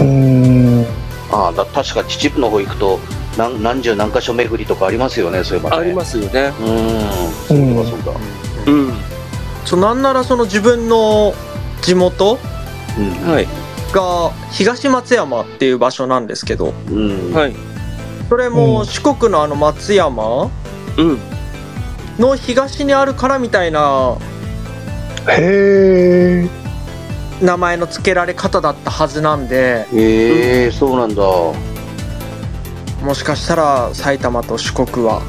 [0.00, 0.84] うん。
[1.30, 2.98] ああ、だ確か秩父の方行くと
[3.36, 5.76] 何何十何箇所巡りとかありますよね、そういえばね。
[5.76, 6.52] ありますよね。
[6.56, 6.62] す。
[6.62, 6.80] うん。
[7.46, 8.14] そうだそう
[8.66, 8.72] だ。
[8.72, 8.92] うん。
[9.64, 11.34] そうなんならその自分の
[11.82, 12.38] 地元？
[12.98, 13.30] うん。
[13.30, 13.48] はい。
[13.92, 16.74] が東松山っていう場所なんですけど。
[16.90, 17.32] うん。
[17.32, 17.54] はい
[18.28, 18.86] それもうん。
[18.86, 20.50] 四国のあの松山
[20.96, 21.18] うん。
[22.18, 24.16] の東にあるからみたいな
[25.28, 26.48] へえ
[27.44, 29.86] 名前の付けられ方だったはずなんで。
[29.92, 31.22] へえ、そうなんだ。
[33.02, 35.20] もしかしたら埼玉と四国は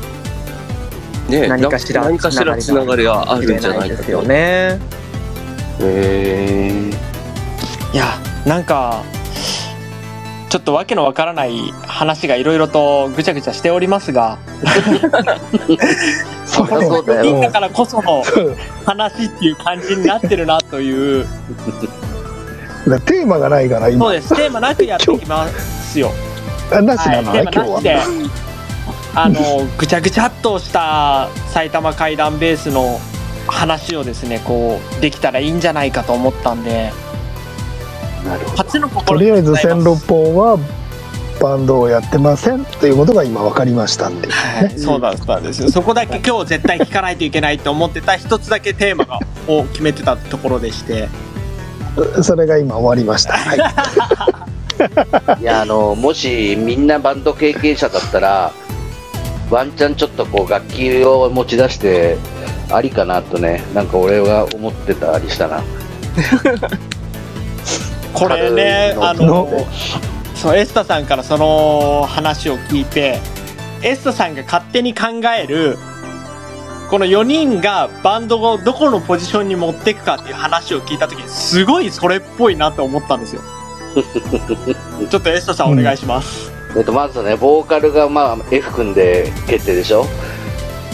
[1.27, 4.79] ね何かしらな何かしらつながりがあるんじゃないですよね。
[5.81, 6.89] へえ。
[7.93, 9.03] いやなんか
[10.57, 14.39] ちょっとわけのわからない話がいろいろとぐちゃぐちゃしておりますが。
[16.47, 17.21] そりゃそうだよ。
[17.21, 18.23] 4人だからこその
[18.83, 21.27] 話っていう感じになってるなという。
[22.87, 24.35] だテーマがないからそう今です。
[24.35, 26.11] テーマなくやっていきますよ。
[26.71, 28.03] あなしはい、なのテね今日ーマなしでは
[29.13, 29.39] あの
[29.77, 32.99] ぐちゃぐちゃっとした埼玉怪談ベースの
[33.47, 36.91] 話をですねこうできたらいいんじゃないかと思ったんで
[39.05, 40.57] とりあえず千六本は
[41.39, 45.69] バンドをやってませんということが今分かりましたっていうはい、そうだったんですよ。
[45.69, 51.09] そこだけ今日絶対聞かないといけないと思ってた一つだけテーマがを決めてたところでして。
[52.21, 53.33] それが今終わりました。
[53.37, 53.55] は
[55.37, 55.41] い。
[55.41, 58.51] いや、あの、もしみんなバンド経験者だったら、
[59.49, 62.17] ワンチャンちょっとこう楽器を持ち出して、
[62.71, 65.63] ありかなとね、なんか俺は思ってたりしたな。
[68.13, 69.49] これねあの
[70.35, 73.19] そうエスタさんからその話を聞いて
[73.81, 75.77] エスタさんが勝手に考える
[76.89, 83.41] この4人がバンドをどこのポジションに持っていくかっていう話を聞いた時にすごいそれっぽいなと思ったんですよ。
[85.09, 90.05] ちょっとエスタさんお願いします、えっと、まずね、ボーカルがまあ F 君で決定でしょ？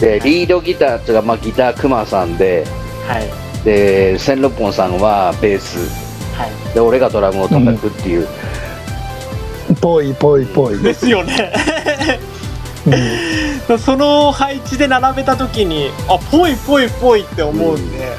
[0.00, 2.64] で、リードギターっていうか、まあギタークマさんで、
[3.06, 3.64] はい。
[3.64, 6.03] で、千六本さんはベース、はい
[6.72, 8.28] で、俺がドラムを叩くっていう。
[9.80, 11.52] ぽいぽいぽい、ですよね。
[13.68, 13.78] うん。
[13.78, 18.16] その配置で並べた時にあぽいぽいぽいって思うんで、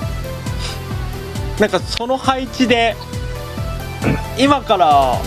[1.59, 2.95] なんかその配置で
[4.37, 5.19] 今から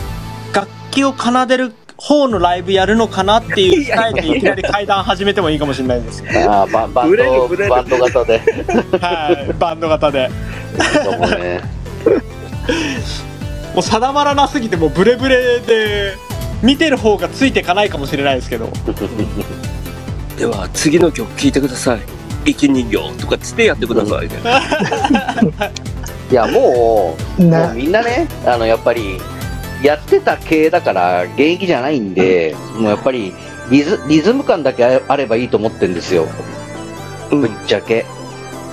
[0.53, 6.23] 楽器を奏でる方のライブやるのかなっていうスタイルでいきなり階段始めてもいいかもしれないです。
[6.29, 8.39] あーバンバンドバンド型で。
[9.01, 10.31] はい、バンド型で。
[11.05, 11.78] そうね
[13.75, 16.17] もう定まらなすぎてもうブレブレで
[16.63, 18.71] 見てる方がついていかないかもしれないですけど。
[20.37, 22.01] では次の曲聴いてください。
[22.45, 24.35] 生き人形とかつってやってくださいね、
[26.31, 29.21] いやもうもなうみんなねあのやっぱり
[29.83, 33.35] やってた系だから現役じゃないんで、もうやっぱり
[33.71, 36.27] リズリズム感だけああればいいと思ってんですよ。
[37.31, 37.41] うん。
[37.43, 38.07] ぶっちゃけ、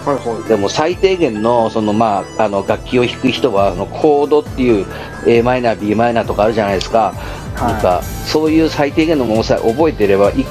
[0.06, 4.86] はいはでも最低限のその、まあ、あの楽器を弾く人はあのコードっていう
[5.26, 7.14] a マイナー b マイナーとかあるじゃないですか,、
[7.56, 10.46] なんかそういう最低限のものさえ覚えてればい一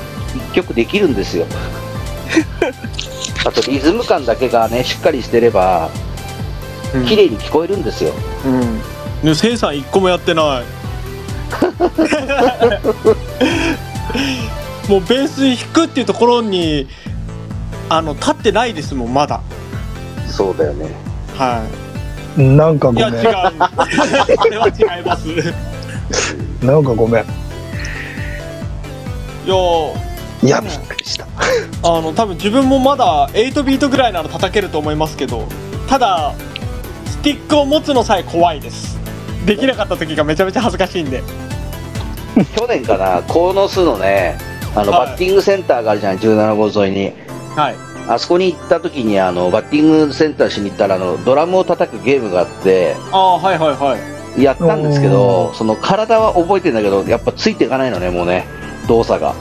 [0.54, 1.46] 曲できるんですよ
[3.46, 5.90] あとリズム感だけがねしっかりしてれば
[7.02, 7.06] い。
[7.06, 8.12] 綺麗に聞こえるんですよ、
[8.44, 8.78] うん。
[9.22, 10.64] でも、せいさん一個もやってない。
[14.88, 16.88] もうベース弾くっていうところに、
[17.88, 19.40] あの、立ってないですもん、まだ。
[20.26, 20.90] そうだよね
[21.36, 21.64] は
[22.36, 22.94] なんかい。
[22.94, 23.14] いや、違う。
[23.14, 23.86] ごめんあ
[24.50, 25.28] れは違います。
[25.28, 25.34] い
[26.64, 27.24] なんかごめん
[29.46, 29.54] や、
[30.42, 31.26] いやびっくりした
[31.82, 35.46] あの、多分自分もまだ8ビートぐらいなら叩けると思いますけど、
[35.88, 36.34] ただ、
[37.06, 38.98] スティックを持つのさえ怖いです。
[39.46, 41.22] できなかった時がめちゃめちゃ恥ずかしいんで。
[42.56, 44.36] 去年かな鴻巣のね
[44.74, 47.12] あの、はいバッティングセンターがあるじゃない17号沿いに
[47.56, 47.76] はい。
[48.08, 53.96] あそこに行った時にあのバッティングセンターしに行ったらあのドラムを叩くゲームがあってああ、はいはいは
[54.36, 54.42] い。
[54.42, 58.46] やったんですけおどその体は覚えてんだけどやっぱついていかないのねもうね
[58.88, 59.34] 動作が。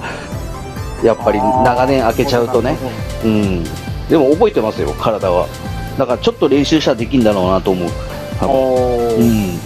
[1.03, 2.77] やっぱり長年開けちゃうとね。
[3.25, 3.63] うん。
[4.07, 5.47] でも覚えてますよ体は。
[5.97, 7.89] だからちょっと練習したらできんだろうなと思う。
[8.39, 9.59] 多うん。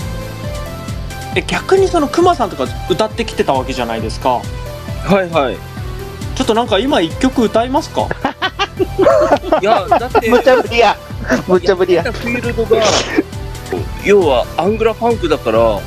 [1.35, 4.41] え逆にそのクマさんとか歌ってきてたわけじゃないですか。
[5.03, 5.57] はいはい。
[6.35, 8.07] ちょっとなんか今一曲歌いますか？
[9.61, 10.95] いやだって無茶ぶりや。
[11.47, 12.03] 無茶ぶりや。
[12.03, 12.81] フィールドが
[14.05, 15.79] 要はアングラファンクだから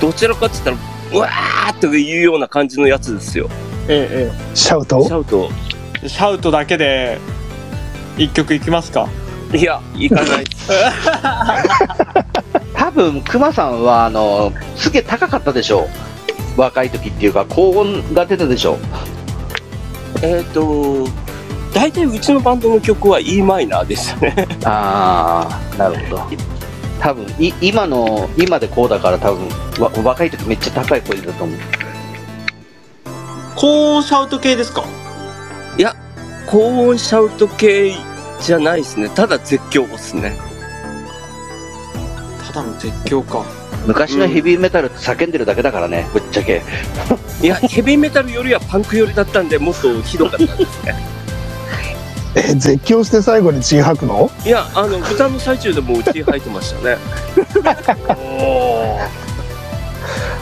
[0.00, 3.48] どちらかって言ったらうわーっていうような感じのやつですよ。
[3.88, 5.02] えシャウト？
[5.04, 5.48] シャウト。
[6.02, 7.18] えシャウトだけで
[8.16, 9.08] 一曲いきますか？
[9.52, 10.44] いや行かない。
[12.74, 15.88] 多分クマさんはあのすげえ高かったでしょ？
[16.56, 18.78] う若い時っていうか高音が出たでしょ？
[20.22, 21.06] えっと
[21.74, 24.48] 大体うちのバンドの曲は e マイナーでしたね。
[24.64, 26.22] ああなるほど。
[27.00, 31.58] 多分い今の今でこうだから多分わ若い時めっちゃ高い声だと思う。
[33.56, 34.84] 高音シャウト系ですか？
[36.46, 37.94] 高音シャウト系
[38.40, 39.08] じゃないですね。
[39.10, 40.36] ただ絶叫ですね。
[42.46, 43.44] ただの絶叫か。
[43.86, 46.62] 昔のヘビーメタルって叫んでるだけだからねぶっちゃけ。
[47.40, 50.94] いやヘビーメタルよりはパンク寄りだったんでもっとひどかったですね
[52.34, 54.30] え絶叫して最後に血吐くの？
[54.44, 56.96] いやあの歌の最中でもう血吐いてましたね。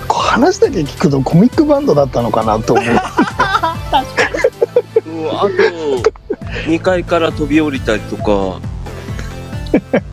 [0.07, 2.87] こう話だけ聞くとコミックバンドだったのかなと思う。
[5.07, 5.49] うんあと
[6.67, 8.61] 2階から飛び降りたりとか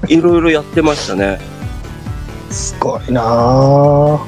[0.08, 1.40] いろいろやってましたね。
[2.52, 3.22] すごいな。
[3.24, 4.20] あ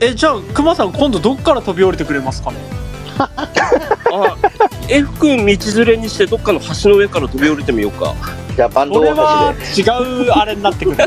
[0.00, 2.58] えじゃあクマさん今度どっから飛び降りてくれますかね？
[2.72, 2.77] あ
[4.88, 8.14] F 君道連れにしてどっかの橋の上から飛び降りてみようか。
[8.56, 9.84] じゃあバンドこれ大橋はで違
[10.26, 10.96] うあれになってくる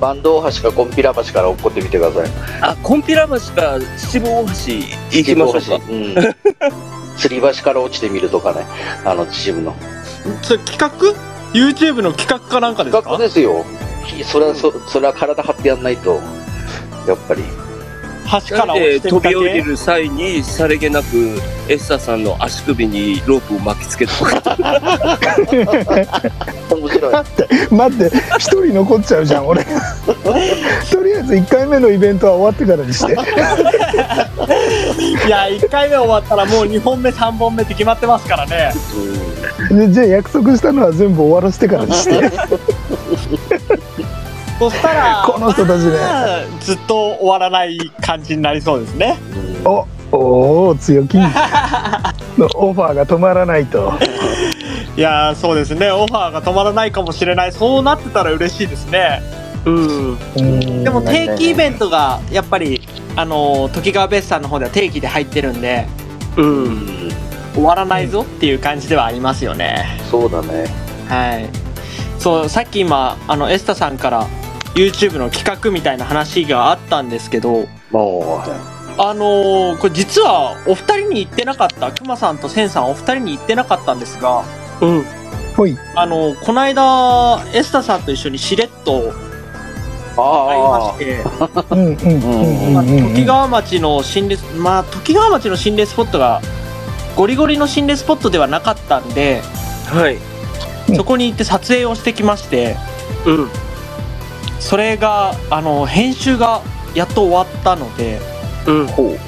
[0.00, 2.30] バンド大橋かコンピラ橋から落っこってみてください。
[2.60, 4.52] あコンピラ橋か秩父大橋
[5.10, 5.60] 行きましょうか。
[5.60, 6.14] 秩父橋うん。
[7.16, 8.66] 吊り橋から落ちてみるとかね。
[9.04, 9.74] あの秩父の。
[10.42, 10.88] それ企画
[11.52, 13.64] ？YouTube の企画かなんかです企画かですよ。
[14.04, 16.20] ひそれはそそれは体張ってやんないと。
[17.06, 17.42] やっぱり
[18.24, 21.16] 橋から落でちて飛び降りける際にさりげなく
[21.68, 24.32] エッサさんの足首にロープを巻きつけておく
[26.74, 27.12] 面白い。
[27.12, 29.64] 待って待って一人残っちゃうじゃん俺。
[29.64, 29.70] と
[31.02, 33.12] りあえず1回目のイベントは終わってからにして。
[33.12, 33.16] い
[35.28, 38.72] や1回目終わったらもう2本目3本目って決まってますからね。
[39.70, 42.30] でじゃあ約束したのは全部終わらせてからにして
[44.58, 45.90] そしたらこの人たちね。
[45.92, 49.18] まあずっと終わらない感じになりそうですね。
[49.62, 51.16] うんおおお強気。
[52.38, 53.92] のオファーが止まらないと。
[54.96, 55.90] いやーそうですね。
[55.90, 57.52] オファーが止まらないかもしれない。
[57.52, 59.22] そうなってたら嬉しいですね。
[59.64, 60.18] うん。
[60.36, 60.84] うん。
[60.84, 62.86] でも定期イベントがやっぱり
[63.16, 65.86] あのー時川ベースさんの方では定期で入ってるんで
[66.36, 67.12] うん。
[67.54, 69.98] 終わらないぞっていう感じではありますよね。
[70.10, 70.66] そうだね。
[71.08, 71.48] はい。
[72.18, 74.26] そうさっき今あのエスタさんから
[74.74, 78.42] YouTube の企画みたいな話があったんですけども
[78.96, 84.44] あのーこれ実はお二人に言ってなかったくまさんとせんさんお二人に言ってなかったんですが
[84.80, 85.04] うん。
[85.56, 85.76] ほい。
[85.96, 89.14] あのーこの間エスタさんと一緒にしれっとう、
[90.16, 91.22] 会いまあして
[91.70, 92.84] うんうんうんまあ。
[92.84, 96.40] 時川町の心霊まあ時川町の心霊スポットが
[97.16, 99.40] ゴリゴリの心霊スポットではなかったんで
[99.86, 100.14] はい。
[100.88, 102.76] うんそこに行って撮影をしてきまして
[103.26, 103.48] うん。
[104.64, 106.62] それがあの編集が
[106.94, 108.18] やっと終わったので
[108.66, 108.92] うんあ、。
[108.92, 109.18] ほう。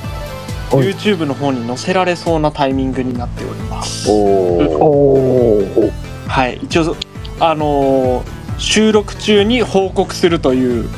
[0.80, 5.92] YouTube の方に載せられそうなタイミングになっておりますおお。
[6.26, 6.96] はい一応
[7.38, 10.88] あのー収録中に報告するという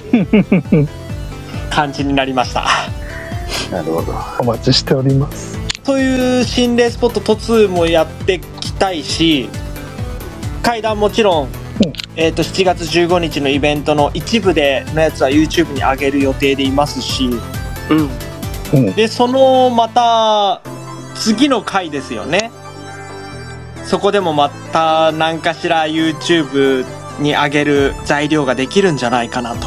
[1.70, 2.66] 感じになりました
[3.70, 4.12] なるほど。
[4.40, 5.58] お待ちしております。
[5.84, 9.48] という心霊スポット突もやっていきたいし
[10.62, 11.48] 階段もちろん、
[12.16, 17.30] えー、と7月15日のイベントの一部でのやつは YouTube に上げる予定でいますし
[17.90, 18.10] うん。
[18.74, 18.94] うん。
[18.94, 20.60] でそのまた
[21.14, 22.50] 次の回ですよね
[23.84, 26.84] そこでもまた何かしら YouTube
[27.20, 29.66] に上げる材料ができるんじゃないかなと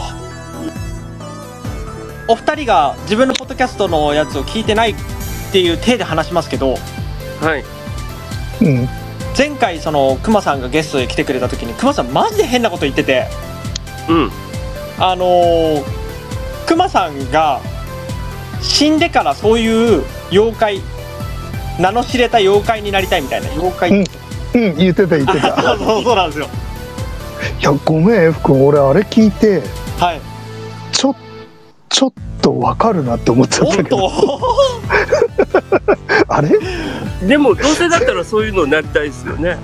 [2.28, 4.96] お二人が自分のポッドキャストのやつを聞いてないっ
[5.52, 6.76] ていう体で話しますけど
[7.42, 7.64] はい。
[8.64, 9.01] うん。
[9.38, 13.28] 前回そのクマさんがゲストで来てくれた時にクマさんマジで変なこと言ってて
[14.10, 14.32] うん。
[15.00, 15.84] あのー、
[16.68, 17.62] クマさんが
[18.62, 20.82] 死んでからそういう妖怪
[21.80, 24.04] 名の知れた妖怪になりたいみたいな妖怪、うん。
[24.54, 25.56] うん、言ってた言ってた。
[25.78, 26.48] そうそうなんですよ。
[27.60, 29.64] いや、ごめん、F 君、俺あれ聞いて、
[29.98, 30.22] はい。
[30.92, 31.16] ちょ、
[31.90, 34.41] ちょっとわかるなって思っちゃった本けど、当
[36.28, 36.50] あれ？
[37.28, 39.58] でも、どうせだったらそういうのになりたいですよね。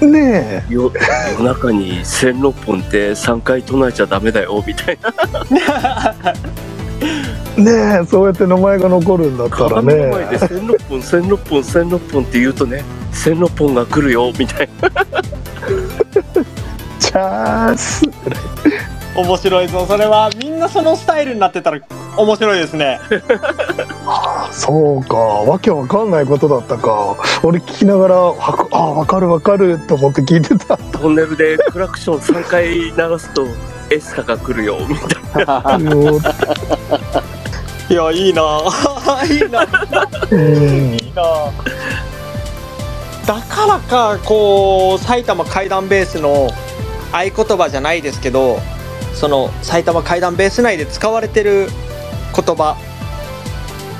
[0.00, 0.92] ねよ
[1.38, 6.14] 夜中に千六本って3回唱えちゃダメだよ、みたいな。
[7.56, 10.48] え、 ねえ、そうやって名前が残るんだったら鏡の前でね。
[10.48, 14.90] 千六本、千六本、千六本って言うとね、千六本が来るよ、みたいな。
[16.98, 18.02] チャンス。
[19.14, 21.80] 面白いぞそれはみんなそのスタイルになってたら
[22.16, 22.98] 面白いですね
[24.50, 27.16] そうか、わけわかんないことだったか。
[27.42, 30.76] 俺聞きながら、わかあ、わかるわかると思って聞いてた。
[30.76, 33.46] トンネルでクラクション3回鳴らすと、
[33.90, 35.78] エスタが来るよ、みたいな。
[37.90, 38.42] いやいいな
[39.28, 39.66] いいな
[40.30, 41.22] うんいいな
[43.26, 46.48] だからかこう埼玉怪談ベースの
[47.12, 48.60] 合言葉じゃないですけど
[49.12, 51.68] その埼玉怪談ベース内で使われてる
[52.34, 52.76] 言葉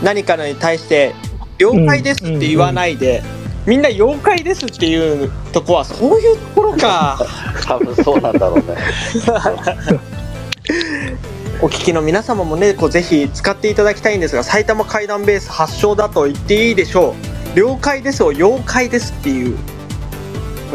[0.03, 1.15] 何かのに対して
[1.59, 3.23] 「了解です」って言わないで、
[3.67, 7.25] みんな「妖怪です」っていうとこはそういうところか。
[7.65, 8.65] 多分そうなんだろうね。
[11.61, 17.15] お聞きの皆様もねこうぜひ使っていただきたいんですが埼玉怪談ベース発祥だと言っていいでしょ
[17.55, 17.57] う。
[17.57, 19.57] 了解ですを妖怪ですっていう。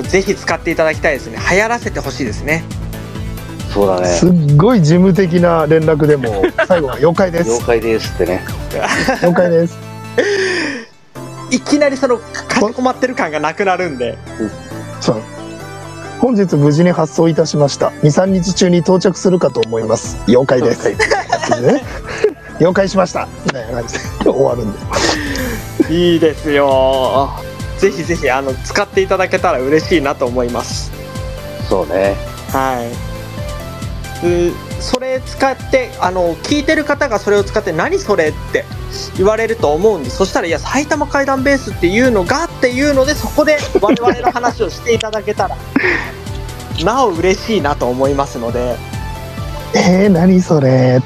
[0.04, 1.40] ぜひ使っていただきたいですね。
[1.52, 2.64] 流行らせてほしいですね
[3.74, 4.08] そうだね。
[4.08, 7.66] すっごい事務的な連絡でも、 最後は妖怪です了。
[7.66, 8.44] 解ですってね。
[9.22, 9.78] 妖怪です。
[11.50, 14.18] いきなりそのかしこまってる感がなくなるんで
[15.00, 15.22] そう。
[16.20, 17.90] 本日無事に発送いたしました。
[18.04, 20.18] 2、3日中に到着するかと思います。
[20.28, 20.90] 妖怪です。
[20.90, 21.84] ね、
[22.60, 23.28] 妖怪しました。
[23.46, 24.00] みたいな感じで
[24.30, 24.80] 終わるんで。
[25.90, 27.30] いいですよ
[27.78, 30.92] ぜひぜひあの使っていただけたら嬉しいなと思います
[31.70, 32.16] そうね。
[32.52, 33.07] はいで
[34.80, 38.66] それ使ってあの聞いてる方がそれを使って何それって
[39.16, 45.58] 言われると思うんでそしたらいや埼玉怪談ベースっていうのがっていうのでそこで我々の話をしていただけたら
[46.84, 48.76] なお嬉しいなと思いますので。
[49.74, 51.02] えー、何それ？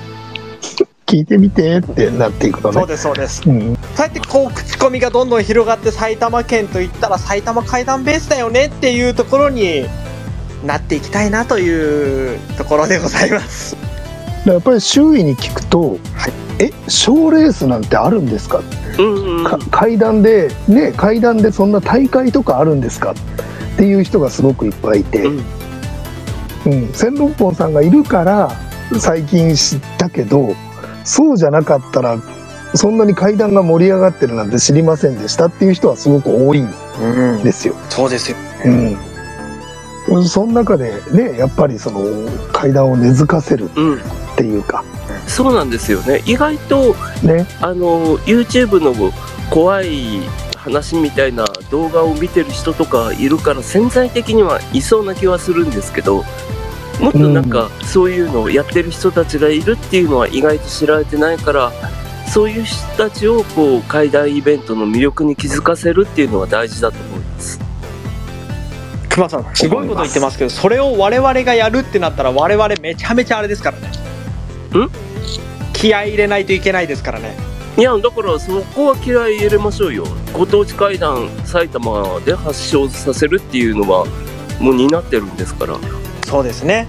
[1.05, 2.80] 聞いてみてってなっていくのね。
[2.80, 3.41] そうですそうです。
[3.45, 9.86] うん、そうやってこう口コミがどんどん広がって埼玉県といったら埼玉怪談ベースだよねっていうところに
[10.66, 13.76] なっていきたいなというところでございます。
[14.45, 15.97] やっぱり周囲に聞くと
[16.59, 18.62] 「え賞レースなんてあるんですか?」
[18.97, 19.43] うんうん。
[19.43, 23.12] か階段でね階段でそんな大会とかあるんですか？
[23.12, 23.16] っ
[23.78, 25.43] ていう人がすごくいっぱいいて、うん。
[26.66, 28.51] うん、千六本さんがいるから
[28.99, 30.53] 最近知ったけど
[31.03, 32.18] そうじゃなかったら
[32.76, 36.70] そんなに階段が盛り上がってるなんて知りませんでしたっていう人はすごく多いん
[37.01, 37.74] うんですよ。
[37.89, 38.97] そうですようん、
[40.26, 42.01] その中でねやっぱりその
[42.51, 43.95] 階段を根付かせるうん。
[43.95, 43.99] っ
[44.36, 44.84] ていうか
[45.28, 46.22] そうなんですよね。
[46.26, 49.14] 意外と、ねあの、YouTube の
[49.49, 50.22] 怖い
[50.57, 56.24] 話みたいな動画を見てる人とかいるから潜在的にはいそうな気はするんですけど、
[56.99, 61.72] もっとなんかそういうのをやってる人たちがいるっていうのは意外と知られてないから
[62.28, 67.70] そういう人たちをこう会談イベントの魅力に気づかせるっていうのは大事だと思います。
[69.12, 73.88] 熊さんすごいこと言ってますけどそれを我々がやるってなったら我々めちゃめちゃあれですからね。
[73.88, 74.89] ん？
[75.74, 77.36] 気合い入れないといけないですからね。
[77.78, 80.05] いやだからそこは気合い入れましょうよ。
[80.32, 84.05] ご当地会談埼玉で発祥させるっていうのは
[84.59, 85.78] もう担ってるんですから。
[86.26, 86.88] そうですね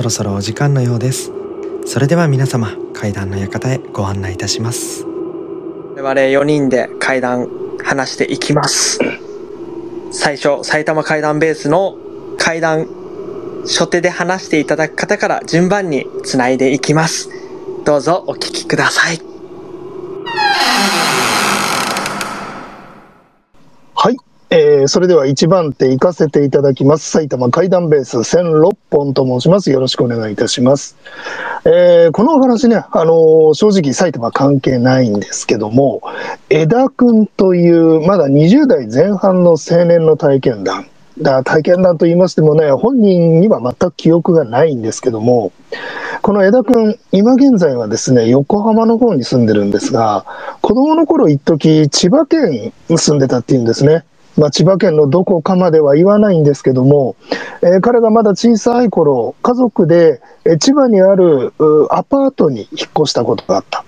[0.00, 1.30] そろそろお時間のようです。
[1.84, 5.04] それでは皆様階段の館へご案内いたします。
[5.94, 7.50] 我々4人で階段
[7.84, 8.98] 話していきます。
[10.10, 11.98] 最初埼玉階段ベースの
[12.38, 12.86] 階段
[13.66, 17.28] 初手で話していただく方から順番につないでいきます。
[17.84, 19.20] どうぞお聞きください
[23.94, 24.16] はい。
[24.52, 27.08] えーそれでは1番手行かせていただきます。
[27.08, 29.70] 埼玉階段ベース1006本と申します。
[29.70, 30.96] よろしくお願いいたします。
[31.64, 36.02] えーこのお話ね、あのー正直埼玉関係ないんですけども、
[36.48, 40.86] 枝くんというまだ20代前半の青年の体験談。
[41.22, 45.52] だ体験談と言いましてもね、本人には全く記憶がないんですけども、
[46.22, 50.24] この枝くん、今現在はですね、横浜の方に住んでるんですが、
[50.60, 54.04] 子供の頃一時千葉県に住んでたっていうんですね。
[54.40, 57.14] まあ、千葉県のどこかまでは言わないんですけども、
[57.62, 60.22] えー彼がまだ小さい頃、家族で、
[60.58, 61.52] 千葉にある
[61.90, 63.84] アパートに引っ越したことがあった。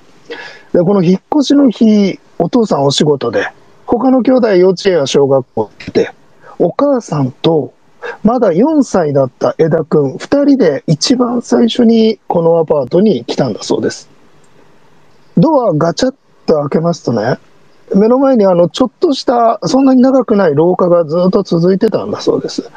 [0.75, 3.49] で、この引っ越しの日、お父さんお仕事で、
[3.87, 6.11] 他の兄弟幼稚園や小学校行って、
[6.59, 7.73] お母さんと、
[8.23, 14.11] まだ4歳だった枝くん、2人で一番最初にこのアパートに来たんだそうです。
[15.39, 17.39] ドアガチャッと開けますとね、
[17.95, 22.71] 目の前にあのちょっとした、そんなに長くない廊下がずっと続いてたんだそうです。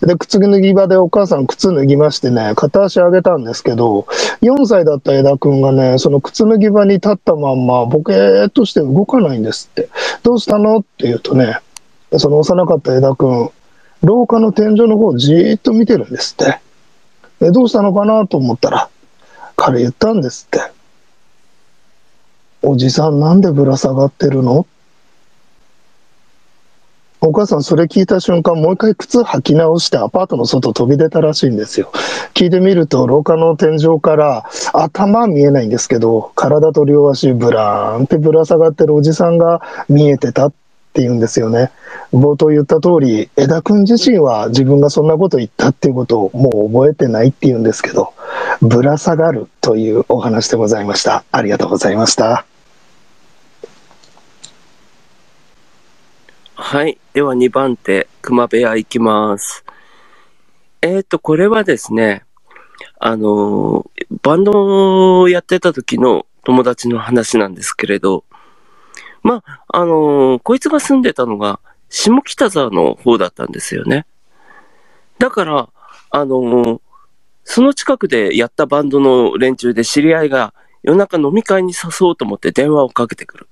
[0.00, 4.06] で、靴脱ぎ場でお母さん靴脱ぎましてね、片足上げたんですけど、
[4.40, 9.88] 4歳だった枝くんがね、その靴脱ぎ場に立ったまんま、ボケーっとして動かないんですって。
[10.22, 11.60] どうしたのって言うとね、
[12.16, 13.50] その幼かった枝くん、
[14.02, 16.46] 廊下の天井の方をじーっと見てるんですっ
[17.40, 17.52] て。
[17.52, 18.88] どうしたのかなと思ったら、
[19.56, 20.72] 彼言ったんですって。
[22.62, 24.66] おじさんなんでぶら下がってるの？
[27.24, 31.92] お母さんそれ聞いた瞬間もう一回靴履き直してアパートの外飛び出たらしいんですよ。
[32.34, 40.52] 聞いてみると廊下の天井から頭見えないんですけど体と両足ブラーンってぶら下がってるおじさんが見えてたっ
[40.94, 41.70] ていうんですよね。
[42.12, 48.14] 冒頭言った通り枝くん自身は自分がそんなこと言ったっていうことをもう覚えてないっていうんですけど
[48.60, 51.22] ぶら下がるというお話でございました。
[51.30, 52.46] ありがとうございました。
[56.64, 56.96] はい。
[57.12, 59.64] では2番手、熊部屋行きます。
[60.80, 62.24] えっ、と、これはですね、
[63.00, 68.24] あのーバンドをやってた時の友達の話なんですけれど、
[69.24, 71.58] まあ、あのーこいつが住んでたのが
[71.90, 74.06] 下北沢の方だったんですよね。
[75.18, 75.68] だから、
[76.10, 76.80] あの
[77.42, 80.54] その近くでやったバンドの連中で知り合いが
[80.84, 83.48] 夜中飲み会に誘おうと思って電話をかけてくる。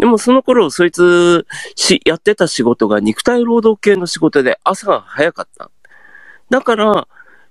[0.00, 1.46] でもその頃、そいつ、
[1.76, 5.70] し、やってた仕事が肉体労働系の仕事で朝が早かった。
[6.48, 7.06] だから、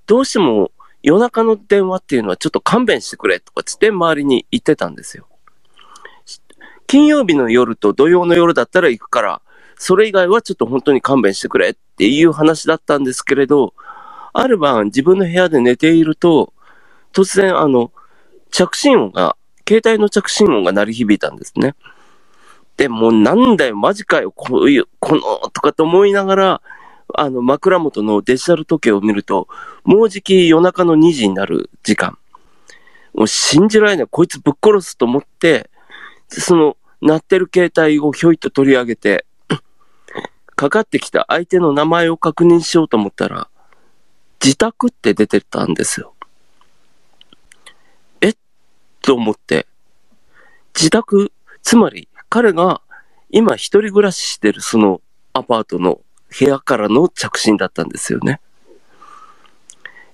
[0.07, 0.71] どうしても
[1.03, 5.27] 夜中の電話っていうのはちょっと勘弁してくれとかつって周りに言ってたんですよ。
[6.87, 9.41] 金曜日の夜と土曜の夜だったら行くから、
[9.77, 13.75] それ以外はちょっと本当に勘弁してくれっていう話だったんですけれど、
[14.33, 16.51] ある晩自分の部屋で寝ていると、
[17.13, 17.91] 突然あの、
[18.49, 19.37] 着信音が、
[19.67, 21.75] 携帯の着信音が鳴り響いたんですね。
[22.79, 26.61] で、もうなんだよ、マジかよ、こういう、この、とかと思いながら、
[27.13, 29.49] あの、枕元のデジタル時計を見ると、
[29.83, 32.17] もうじき夜中の2時になる時間。
[33.13, 35.69] もう信じられない、こいつぶっ殺すと思って、
[36.29, 39.25] その、鳴ってる携帯をひょいと取り上げて、
[40.55, 43.49] かかってきた相手の名前を確認しようと思ったら、
[44.41, 46.13] 自宅って出てたんですよ。
[48.21, 48.35] え
[49.01, 49.67] と思って、
[50.73, 52.81] 自宅、つまり彼が
[53.29, 55.01] 今一人暮らししてるその
[55.33, 56.01] アパートの
[56.39, 58.39] 部屋からの着信だったんですよね。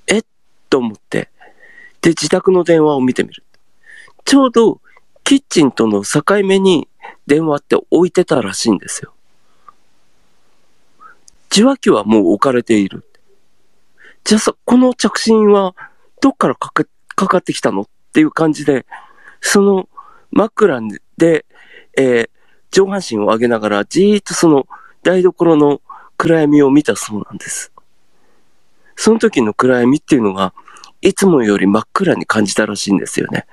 [0.07, 0.23] えっ
[0.69, 1.29] と思って、
[2.01, 3.43] で、自宅の電話を見てみる。
[4.23, 4.81] ちょうど
[5.23, 6.87] キッチンとの境目に
[7.27, 9.13] 電話って置いてたらしいんですよ。
[11.51, 13.05] 受話器はもう置かれている。
[14.23, 15.75] じゃあさ、この着信は
[16.21, 16.85] どっからかけ、
[17.15, 17.81] かかってきたの？
[17.83, 18.85] っていう感じで、
[19.41, 19.87] その
[20.31, 20.81] 枕
[21.17, 21.44] で、
[21.97, 22.29] えー、
[22.71, 24.67] 上半身を上げながらじーっとその
[25.03, 25.81] 台所の
[26.17, 27.71] 暗闇を見たそうなんです。
[28.95, 30.53] その時の暗闇っていうのが、
[31.01, 33.45] いつもより真っ暗に感じたらしいんですよね。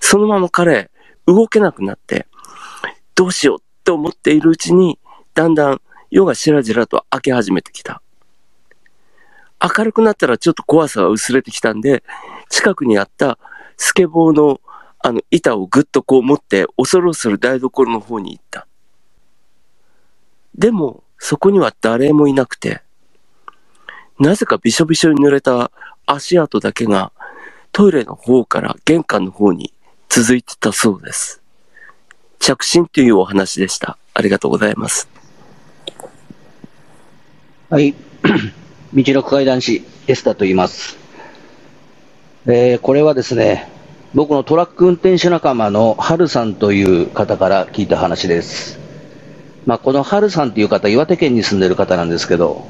[0.00, 0.90] そのまま彼、
[1.26, 2.26] 動けなくなって、
[3.14, 4.98] どうしようって思っているうちに、
[5.34, 8.02] だんだん夜がしらじらと明け始めてきた。
[9.60, 12.04] 明るくなったらちょっと怖さが薄れてきたんで、
[12.50, 13.38] 近くにあった
[13.76, 14.60] スケボーの
[15.06, 18.66] あの板をぐっとこう持って恐る恐る台所の方に行った。
[20.56, 22.82] でも、そこには誰もいなくて、
[24.18, 25.70] なぜかびしょびしょに濡れた
[26.06, 27.12] 足跡だけが
[27.70, 29.72] トイレの方から玄関の方に
[30.08, 31.40] 続いてたそうです。
[32.40, 33.98] 着信というお話でした。
[34.12, 35.08] ありがとうございます。
[37.70, 37.94] はい。
[38.92, 40.98] 道の階段師、エスタと言います。
[42.46, 43.75] えー、これはですね、
[44.16, 48.78] 僕のトラック運転手仲間のハルさんという方から聞いた話です。
[49.66, 52.66] まあ、このハルさんという方、岩手県に住んでる方なんですけど、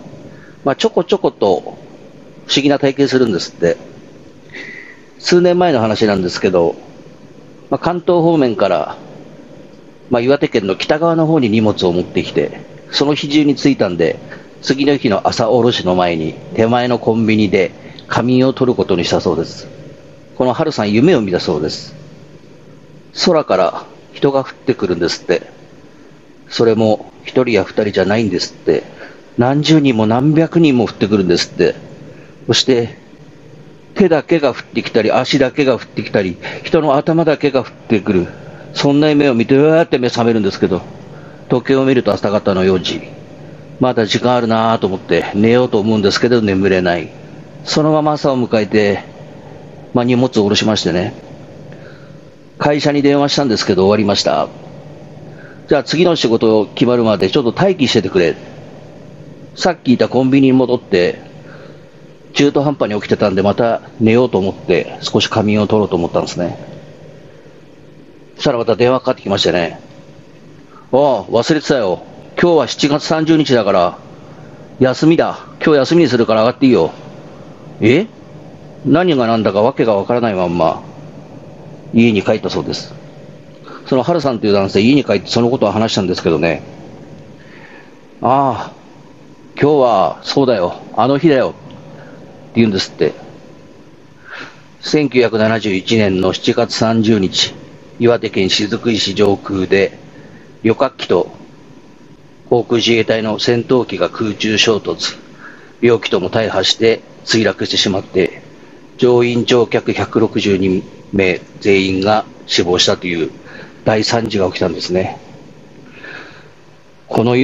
[0.65, 1.47] まあ、ちょこちょこと
[2.49, 3.77] 不思議な体験するんですって。
[5.21, 6.75] 数年前の話なんですけど、
[7.71, 8.97] まあ、関東方面から、
[10.11, 14.19] まあ、岩手県の北側の方に荷物を持ってきて、その日中に着いたんで、
[14.63, 17.71] 次の日の朝おろしの前に手前のコンビニで
[18.09, 19.76] 仮眠を取ることにしたそうです。
[20.37, 21.95] この春さん夢を見たそうです。
[23.25, 25.43] 空から人が降ってくるんですって。
[26.49, 28.83] それも一人や二人じゃないんですって。
[29.39, 31.75] 何十人も何百人も降ってくるんですって。
[32.47, 32.99] そして、
[33.95, 38.29] 手だけが降ってきたり、足だけが降ってきたり、人の頭だけが降ってくる。
[38.75, 40.83] そんな夢を見て、うわーって目覚めるんですけど、
[41.49, 43.01] 時計を見ると朝方の4時。
[43.81, 47.09] まだ時間あるなぁと思って寝ようと思うんですけど眠れない。
[47.65, 49.16] そのまま朝を迎えて、
[49.97, 51.15] まあ、荷物を下ろしましてね。
[52.59, 54.49] 会社に電話したんですけど終わりました。
[55.69, 58.37] じゃあ次の仕事決まるまでちょっと待機しててくれ。
[59.55, 61.23] さっきいたコンビニに戻って、
[62.35, 66.59] 中途半端に起きてたんでまた寝ようと思って少し仮眠を取ろうと思ったんですね。
[68.35, 69.81] そしたらまた電話かかってきましてね。
[70.93, 72.03] ああ、忘れてたよ。
[72.39, 73.99] 今日は7月30日だから、
[74.79, 75.39] 休みだ。
[75.65, 76.91] 今日休みにするから上がっていいよ。
[77.81, 78.07] え？
[78.87, 80.81] 何が何だかわけがわからないまんま、
[81.93, 82.95] 家に帰ったそうです。
[83.87, 86.63] その春さんという男性、家に帰ってそのことを話したんですけどね、
[88.23, 88.73] ああ、
[89.61, 91.57] 今日はそうだよ、あの日だよ、って
[92.57, 93.13] 言うんですって。
[94.83, 97.55] 1971年の7月30日、
[97.99, 99.99] 岩手県雫石上空で、
[100.63, 101.33] 旅客機と
[102.49, 105.19] 航空自衛隊の戦闘機が空中衝突、
[105.81, 108.46] 両機とも大破して墜落してしまって、
[108.99, 110.83] 乗員乗客162
[111.13, 113.31] 名全員が死亡したという
[113.85, 115.19] 大惨事が起きたんですね。
[117.09, 117.37] この、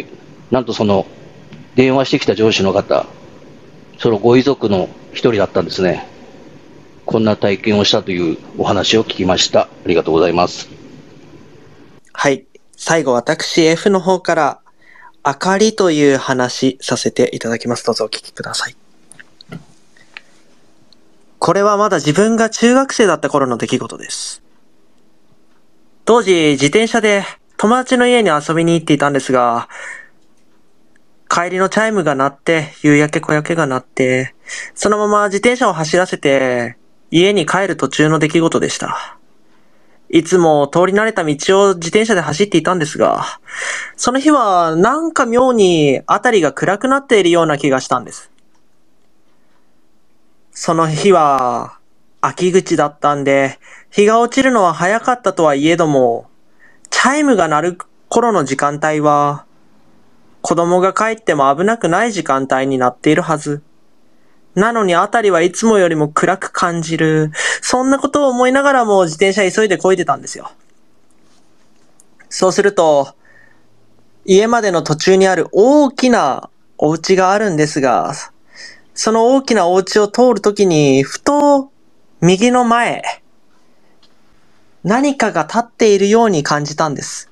[0.50, 1.06] なんとその、
[1.74, 3.06] 電話してきた上司の方、
[3.98, 6.06] そのご遺族の一人だったんですね。
[7.06, 9.62] こんな体験をしたというお話を聞きました。
[9.62, 10.68] ありがとうございます。
[12.12, 12.44] はい。
[12.76, 14.60] 最後、私 F の方から
[15.24, 17.86] 明かりという話させていただきます。
[17.86, 18.81] どうぞお聞きください。
[21.44, 24.44] これはまだ自分が中学生だった頃の出来事です。
[26.04, 27.24] 当時、自転車で
[27.56, 29.68] 友達の家に遊びに行っていたんですが、
[31.28, 34.36] 帰りのチャイムが鳴って、夕焼け小焼けが鳴って、
[34.76, 36.76] そのまま自転車を走らせて、
[37.10, 39.18] 家に帰る途中の出来事でした。
[40.10, 41.34] いつも通り慣れた道
[41.70, 43.24] を自転車で走っていたんですが、
[43.96, 48.31] その日はなんか妙に辺りが暗くなっているような気がしたんです。
[50.54, 51.78] その日は
[52.20, 53.58] 秋口だったんで、
[53.90, 56.28] 日が落ちるのは早かったとはいえども、
[56.90, 57.78] チャイムが鳴る
[58.08, 59.46] 頃の時間帯は、
[60.42, 63.62] 子供が帰っても危なくない時間帯になっているはず。
[64.54, 67.30] なのにあたりはいつもよりも暗く感じる。
[67.62, 70.52] そんなことを思いながらも自転車急いで漕いでたんですよ。
[72.28, 73.14] そうすると、
[74.26, 78.12] 家までの途中にある大きなお家があるんですが、
[78.94, 81.70] その大きなお家を通るときに、ふと
[82.20, 83.02] 右の前、
[84.84, 87.30] 何かが立っているように感じたんです。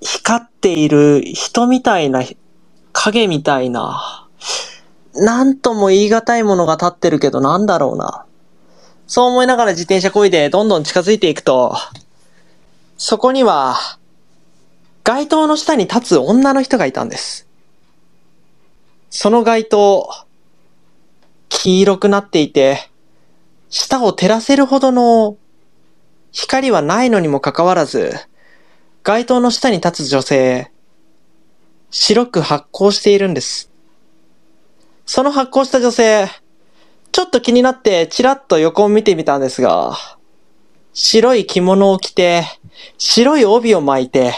[0.00, 2.22] 光っている人みたいな、
[2.92, 4.28] 影みたいな、
[5.14, 8.26] なんとも言い難いものが立ってるけどなんだろうな。
[9.06, 11.76] そう思いながら自転車こいでどんどん近づいていくと、
[12.98, 13.76] そこには、
[15.02, 17.46] 街灯の下に立つ女の人がいたんです。
[19.16, 20.08] その街灯、
[21.48, 22.90] 黄色くなっていて、
[23.70, 25.36] 舌を照らせるほどの
[26.32, 28.12] 光はないのにもかかわらず、
[29.04, 30.72] 街灯の下に立つ女性、
[31.92, 33.70] 白く発光しているんです。
[35.06, 36.28] その発光した女性、
[37.12, 39.96] ちょっと気になってチラッと横を見てみたんですが、
[40.92, 42.42] 白い着物を着て、
[42.98, 44.34] 白い帯を巻いて、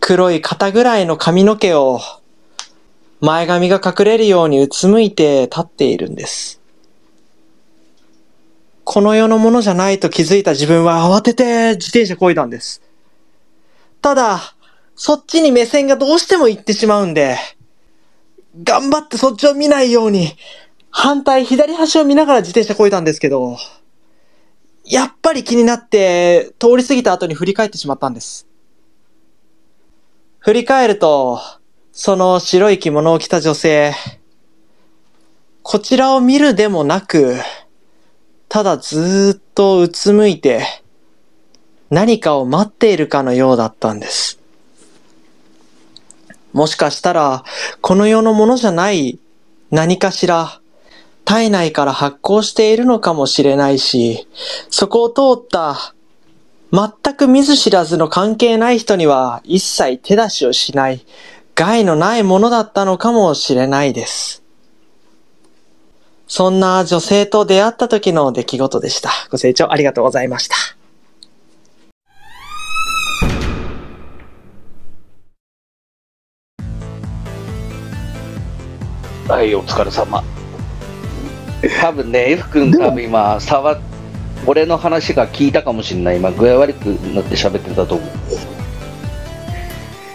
[0.00, 1.98] 黒い肩ぐらいの髪の毛を
[3.22, 6.60] 前髪が隠れるようにうつむいて立っているんです。
[8.82, 12.82] この世のものじゃないと気づいた自分は慌てて自転車こいだんです。
[14.00, 14.56] ただ、
[14.96, 17.38] そっちに目線がどうしても行ってしまうんで、
[18.60, 20.32] 頑張ってそっちを見ないように、
[20.90, 23.56] 反対左端を見ながら自転車こいだんですけど、
[24.84, 28.48] やっぱり気になって通り過ぎた後に振り返ってしまったんです。
[30.40, 31.40] 振り返ると、
[31.94, 33.92] その白い着物を着た女性、
[35.62, 37.36] こちらを見るでもなく、
[38.48, 40.64] ただずーっとうつむいて、
[41.90, 44.40] 何かを待っているかのようだったんです。
[46.54, 47.44] もしかしたら、
[47.82, 49.18] この世のものじゃない
[49.70, 50.62] 何かしら、
[51.26, 54.26] 体内から発光しているのかもしれないし、
[54.70, 55.94] そこを通った、
[56.72, 61.04] 全く見ず知らずの関係ない人には一切手出しをしない、
[61.62, 64.42] 害のないものだったのかもしれないです。
[66.26, 69.10] そんな女性と出会った時の出来事でした。
[69.30, 70.56] ご清聴ありがとうございました。
[79.32, 80.24] はい、お疲れ様。
[81.80, 83.78] 多分ね、F 君多分今、触っ
[84.44, 86.16] 俺の話が聞いたかもしれない。
[86.16, 88.08] 今、具合悪くなって喋ってたと思う。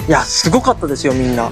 [0.08, 1.52] いや、すごかったですよ、みんな。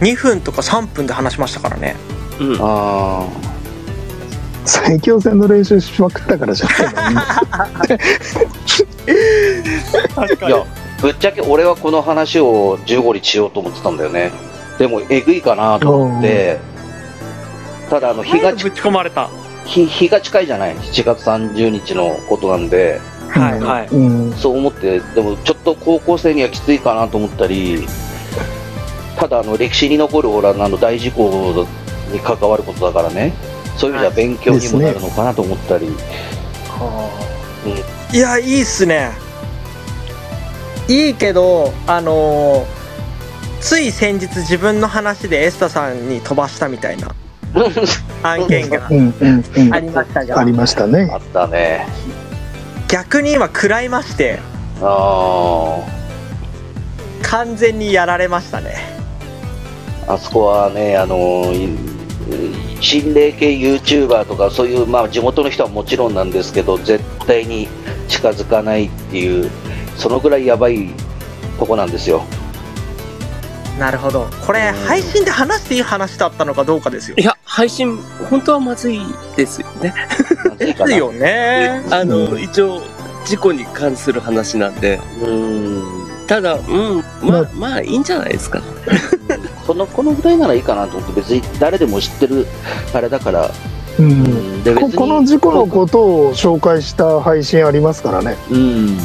[0.00, 1.96] 2分とか3分で話しましたからね。
[2.40, 2.58] うん。
[2.60, 3.26] あ
[4.64, 7.98] 最強戦の練習しまくったからじゃない。
[10.48, 10.66] いや、
[11.00, 14.32] ぶっちゃけ俺はこの話を15日しようと思ってたんだよね。
[14.78, 16.58] でも、えぐいかなと思って、
[17.88, 19.30] ただ、あの、日がちぶち込まれた。
[19.66, 23.88] 日日が近いじゃない？7月30日のことなんではいはい。
[23.88, 24.32] うん。
[24.32, 27.86] そう思ってでもちょっと高校生にはきついかなと思ったり
[29.16, 31.66] ただあの歴史に残るオランダの大事故
[32.12, 33.32] に関わることだからね。
[33.76, 35.88] そういう意味では勉強にもなるのかなと思ったり、
[38.12, 39.10] いや、いいっすね。
[40.88, 42.76] いいけど、あのー
[43.60, 47.14] つい先日自分の話でエスタさんに飛ばしたみたいな。
[48.22, 51.86] 案件がうんうんうんありましたがあ、りましたねあったね
[52.88, 54.38] 逆に今食らいまして、
[54.80, 55.78] あ
[57.22, 58.74] 完全にやられましたね。
[60.06, 61.96] ーあそこはねあのい
[62.80, 67.68] 心霊系 YouTuber とかそういう、まあ、地元の人はもちろんなんですけど絶対に
[68.08, 69.50] 近づかないっていう
[69.96, 70.90] そのぐらいやばい
[71.58, 72.22] とこなんですよ
[73.78, 74.26] なるほど。
[74.46, 77.22] これ、配信で話していい話だったのかどうかですよい。
[77.22, 77.96] や、配信、
[78.28, 79.00] 本当はまずい
[79.34, 79.94] ですよね。
[80.58, 81.82] ですよね。
[81.90, 82.82] あの、一応、
[83.24, 85.00] 事故に関する話なんで。
[85.22, 85.82] うーん。
[86.26, 88.60] ただ、うん、まあ、まあ、いいんじゃないですか。
[89.66, 92.46] このこのぐらいならいいかなと思って別に誰でも知ってる
[92.92, 93.50] あれだから、
[93.98, 94.62] うん。
[94.62, 98.58] でここの事故のことを紹介した配信ありますからね、うん。
[98.58, 98.98] うん、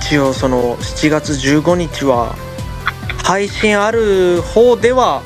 [0.00, 2.34] 一応その7月15日は
[3.28, 5.20] 配信ある方では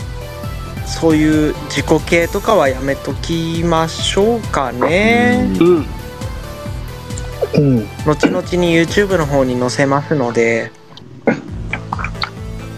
[0.86, 5.86] そういう自己系とかはやめときましょうかね、うん。
[7.54, 10.72] うん、後々に YouTube の方に載せますので。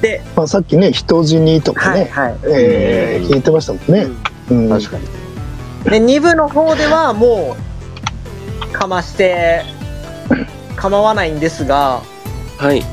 [0.03, 4.07] でまあ、さっきね人死にとかね、はいえー聞いてましたもんね、
[4.51, 5.07] うん、確かに。
[5.85, 7.57] で2部の方ではも
[8.69, 9.63] うかまして
[10.77, 12.03] 構わないんですが。
[12.59, 12.85] はい。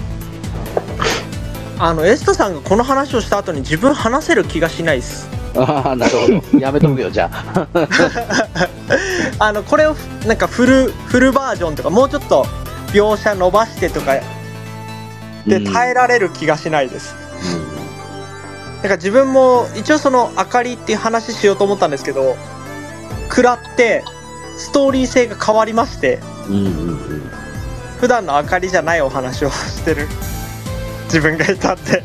[1.83, 5.27] あのエストさんがこの話をした後に自分話せる気がしないです。
[5.55, 6.41] ああなるほど。
[6.61, 7.67] やめとくよじゃあ。
[9.39, 9.95] あのこれを
[10.27, 12.45] なんかフルフルバージョンとかもうちょっと
[12.93, 14.13] 描写伸ばしてとか
[15.47, 17.15] で耐えられる気がしないです、
[18.83, 22.37] だから自分も一応その明かりっていう話しようと思ったんですけど
[23.29, 24.03] 食らって
[24.55, 27.31] ストーリー性が変わりましてうんうんうん。
[27.99, 30.07] 普段の明かりじゃないお話をしてる
[31.11, 32.03] 自分がいたんで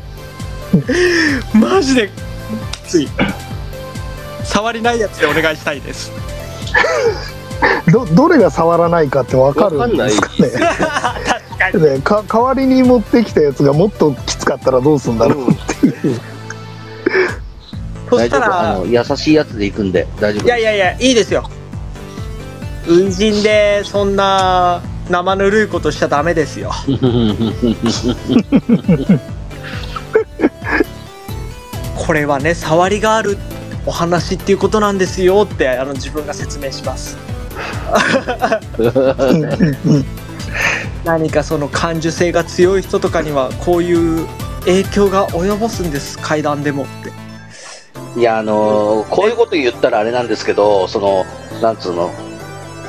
[1.57, 2.09] マジで
[2.73, 3.09] きつい。
[4.43, 6.11] 触りないやつでお願いしたいです。
[7.91, 10.49] どどれが触らないかって分かるんですかね。
[10.51, 11.81] 確かに。
[11.81, 15.51] でか代わりに持ってきたやつがもっときつかったらどうすんだろう。
[15.51, 16.21] っていう、
[18.09, 21.49] そした大丈夫あらの、優しいやつで行くんで、大丈夫いやいやいやいいですよ。
[22.85, 26.71] 初陣でそんな生ぬるいことしちゃダメですよ。
[31.95, 33.37] これはね触りがある
[33.85, 37.17] お話っていうことなんですよってあの自分が説明します。
[41.03, 44.27] 何かその感受性が強い人とかにはこういう
[44.61, 47.11] 影響が及ぼすんです階段でもって。
[48.19, 51.25] いや、あのーこういうこと言ったらあれなんですけど、その、
[51.61, 52.11] なんつうの、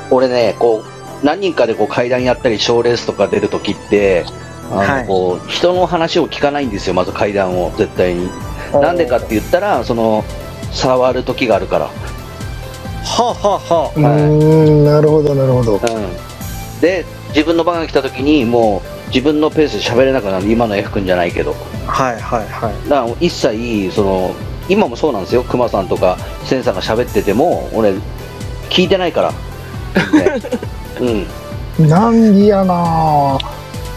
[0.09, 0.88] 俺ね、こう、
[1.23, 4.25] 何人かでこう階段やったり、賞レースとか出るときって、
[4.71, 8.29] あの、はいこう、人の話を聞かないんですよ、まず階段を、絶対に。
[8.73, 10.23] なんでかって言ったら、その、
[10.71, 11.85] 触る時があるから。
[11.85, 11.91] は
[13.03, 15.81] あはあはうーんなるほどなるほどうん。
[16.81, 20.51] で、自分の番が来た時に、もう、自分のペースで喋れなくなる。
[20.51, 21.55] 今の F 君じゃないけど。
[21.87, 24.35] あはいはいはいだから一切その
[24.69, 27.93] 今もそうなんですよクマさんとかセンさんが喋ってても俺
[28.69, 29.33] 聞いてないから
[30.11, 30.51] 全然
[30.99, 31.87] うん。
[31.89, 33.37] 難儀やな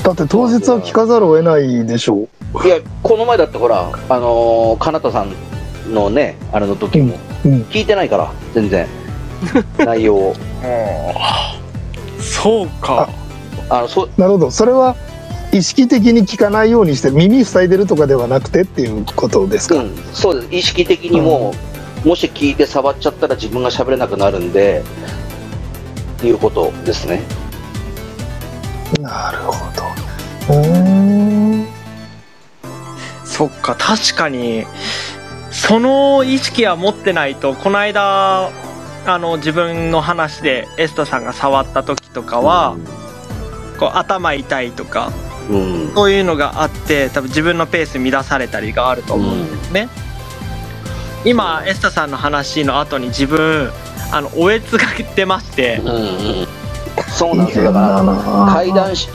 [0.04, 2.66] だって当日は聞かざるを得ないでしょう。
[2.66, 5.32] いやこの前だってほらあのー、かなたさん
[5.92, 7.62] のねあれの時もうん。
[7.62, 8.86] 聞いてないから全然。
[9.78, 10.34] 内容を。
[12.20, 13.08] そうか。
[13.68, 14.50] あのそなるほど。
[14.50, 14.96] それは
[15.52, 19.96] 意識的に聞かないようにして耳塞いでるとかではなくてっていうことですか、うん。
[20.12, 20.48] そうです。
[20.50, 21.52] 意識的にも
[22.04, 24.82] う、もし聞いて触っちゃったら自分が喋れなくなるんで
[26.26, 27.22] いうことですね。
[29.00, 29.52] なるほ
[30.46, 30.54] ど。
[30.54, 31.66] うーん。
[33.24, 34.66] そっか確かに
[35.50, 38.50] その意識は持ってないとこの間
[39.06, 42.76] あの自分の話でエスタさんが触った時とかは、
[43.78, 45.12] こう頭痛いとか
[45.50, 49.88] うん、うんそういうのがあって多分自分のペース乱されたりがあると思うんですね、
[51.24, 53.72] 今エスタさんの話の後に自分
[54.12, 54.86] あのおえつが
[55.16, 55.80] 出まして。
[55.82, 55.98] うんう
[56.44, 56.46] ん。
[57.08, 57.64] そうなんですよ。
[57.64, 57.80] だか
[58.46, 59.08] ら階段し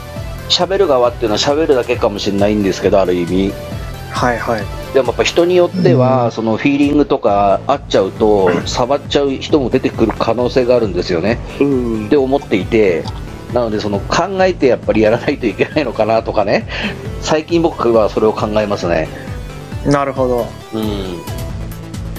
[0.48, 3.52] 喋る側っていうのは喋るだけかもしれないんですけどある意味。
[4.10, 4.64] はいはい。
[4.94, 6.32] でもやっぱ人によっては、うん。
[6.32, 11.38] そのフィーリングとか合っちゃうと触っちゃう人も出てくる可能性があるんですよね。
[11.60, 12.06] うん。
[12.06, 13.04] って思っていて。
[13.52, 16.68] なのでその考えてやっぱりやらないといけないのかなとかね。
[17.22, 19.08] 最近僕はそれを考えますね。
[19.86, 20.46] なるほど。
[20.74, 21.37] うん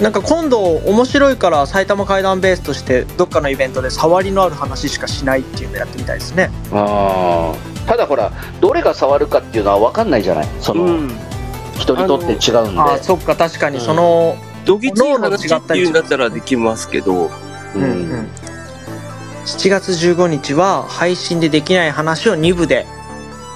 [0.00, 6.50] なんか今度面白いから埼玉階段ベースとしてどっかのイベントで触りのある話しかしないっていうのやってみたいですね。
[6.72, 7.86] あー。
[7.86, 10.48] ただほらどれが触るかっていうのは分かんないじゃない？
[10.60, 11.10] その、うん。
[11.78, 12.80] 人にとって違うんで。
[12.80, 13.84] あそっか確かにうん。
[13.84, 17.30] その、どぎつい話っていうんだったらできますけど、
[17.74, 17.82] うん。
[17.82, 18.28] うんうん。
[19.44, 22.86] 7月15日は配信でできない話を2部で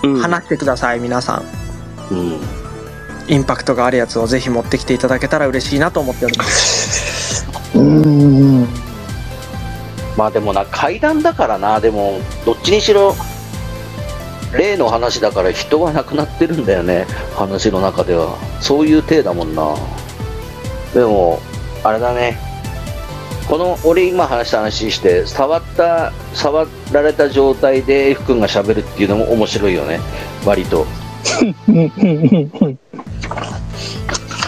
[0.02, 0.20] うん。
[0.20, 1.42] 話してください、皆さ
[2.10, 2.14] ん。
[2.14, 2.63] うん
[3.28, 7.46] インパクトがあるやつをぜひ持ってきていただけたら嬉しいなと思っております。
[7.74, 8.68] うーん。
[10.16, 11.80] まあでもな階段だからな。
[11.80, 13.14] でもどっちにしろ
[14.52, 17.06] 例の話だから人は亡くなってるんだよね。
[17.34, 18.36] 話の中では。
[18.60, 19.74] そういう体だもんな。
[20.92, 21.40] でも
[21.82, 22.38] あれだね。
[23.48, 30.00] この俺今話した話して触った触られた状態で F 君が喋るっていうのも面白いよね。
[30.46, 30.86] 割と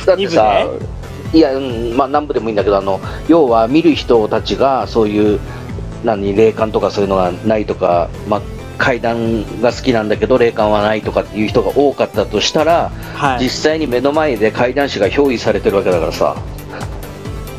[0.06, 0.66] だってさ、
[1.32, 5.40] いや、うん、まあ南部でもいいんだけど、あの、要は見る人たちがそういう、
[6.04, 8.42] 何、霊感とかそういうのがないとか、まあ、
[8.78, 16.36] 階段が好きなんだけど霊感はないとかっていう人が多かったとしたら、は実際に目の前で階段師が憑依されてるわけだからさ、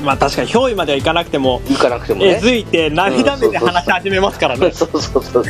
[0.04, 2.36] まあ確かに憑依まではいかなくても行かなくてもね。
[2.38, 5.43] えずいて涙目で話し始めますからね そうそうそう。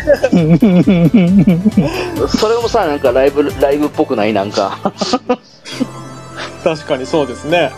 [2.28, 4.34] それもさ、なんかライブ、ライブっぽくない？
[4.34, 4.78] なんか。
[6.68, 7.72] 確かにそうですね。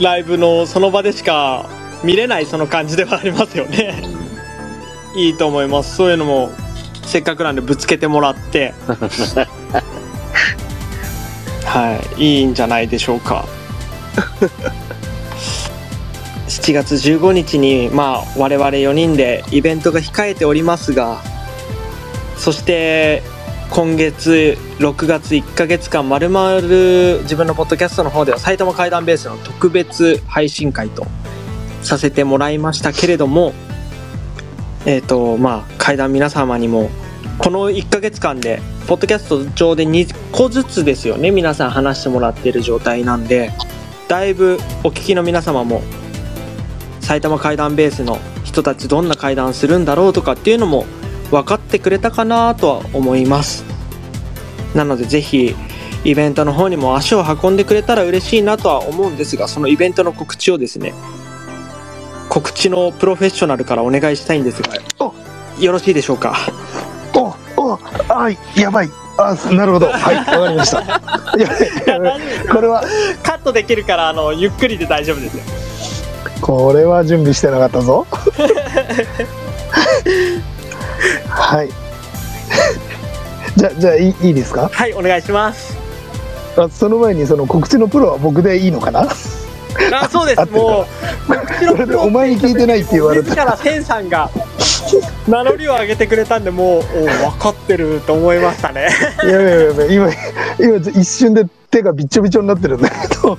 [0.00, 1.68] ライブのその場でしか
[2.02, 4.02] 見れないその感じではありますよね。
[5.14, 5.94] いいと思います。
[5.94, 6.52] そういうのも
[7.04, 8.72] せっかくなんでぶつけてもらって。
[11.66, 12.38] はい。
[12.38, 13.44] いいんじゃないでしょうか。
[16.48, 21.20] 7月15日にまあ我々4人でイベントが控えておりますが
[22.38, 23.22] そして
[23.70, 31.06] 今月6月1ヶ月間まるまる自分のポッドキャストの方では埼玉怪談ベースの特別配信会と
[31.82, 33.52] させてもらいましたけれども
[34.86, 36.90] えっ、とまあ怪談皆様にも
[37.38, 43.50] この1ヶ月間でポッドキャスト上で2個ずつですよね皆さん話してもらっている状態なんで
[44.08, 45.82] だいぶお聞きの皆様も
[47.00, 50.86] 埼玉怪談ベースの人たちどんな怪談するんだろうとかっていうのも
[51.30, 53.64] 分かってくれたかなとは思います。
[54.74, 55.54] なのでぜひ
[56.04, 60.94] イベントの方にも足を運んでくれたら嬉しいなとは思うんですがそのイベントの告知をですね
[62.28, 64.74] 告知のプロフェッショナルからお願いしたいんですが
[65.58, 66.36] よろしいでしょうか？
[67.14, 68.90] おおあやばい。
[69.18, 69.86] あなるほど。
[69.86, 71.00] はいわかりました。
[72.52, 72.84] これは。
[73.22, 75.42] カットできるからあのゆっくりで大丈夫ですよ。
[76.42, 78.06] これは準備してなかったぞ
[81.28, 81.70] はい。
[83.56, 84.68] じ ゃじゃあいいいいですか？
[84.72, 85.76] はいお願いします。
[86.56, 89.06] あその前にその告知のプロは僕でいいのかな？
[89.92, 90.40] あそうです。
[90.50, 90.86] も
[91.28, 93.30] う告知のそれでお前に聞いてないって言われた。
[93.30, 94.30] 自らセンさんが
[95.28, 96.82] 名乗りを上げてくれたんでもう
[97.24, 98.88] お分かってると思いましたね。
[99.24, 100.10] いやいやいや今
[100.58, 103.36] 今一瞬で手がびっちょびちょになってるんだけど。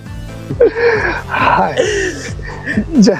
[1.27, 3.01] はい。
[3.01, 3.19] じゃあ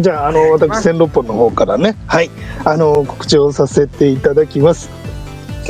[0.00, 1.96] じゃああの私千六本の方からね。
[2.06, 2.30] はい。
[2.64, 5.01] あの告知をさせていただきます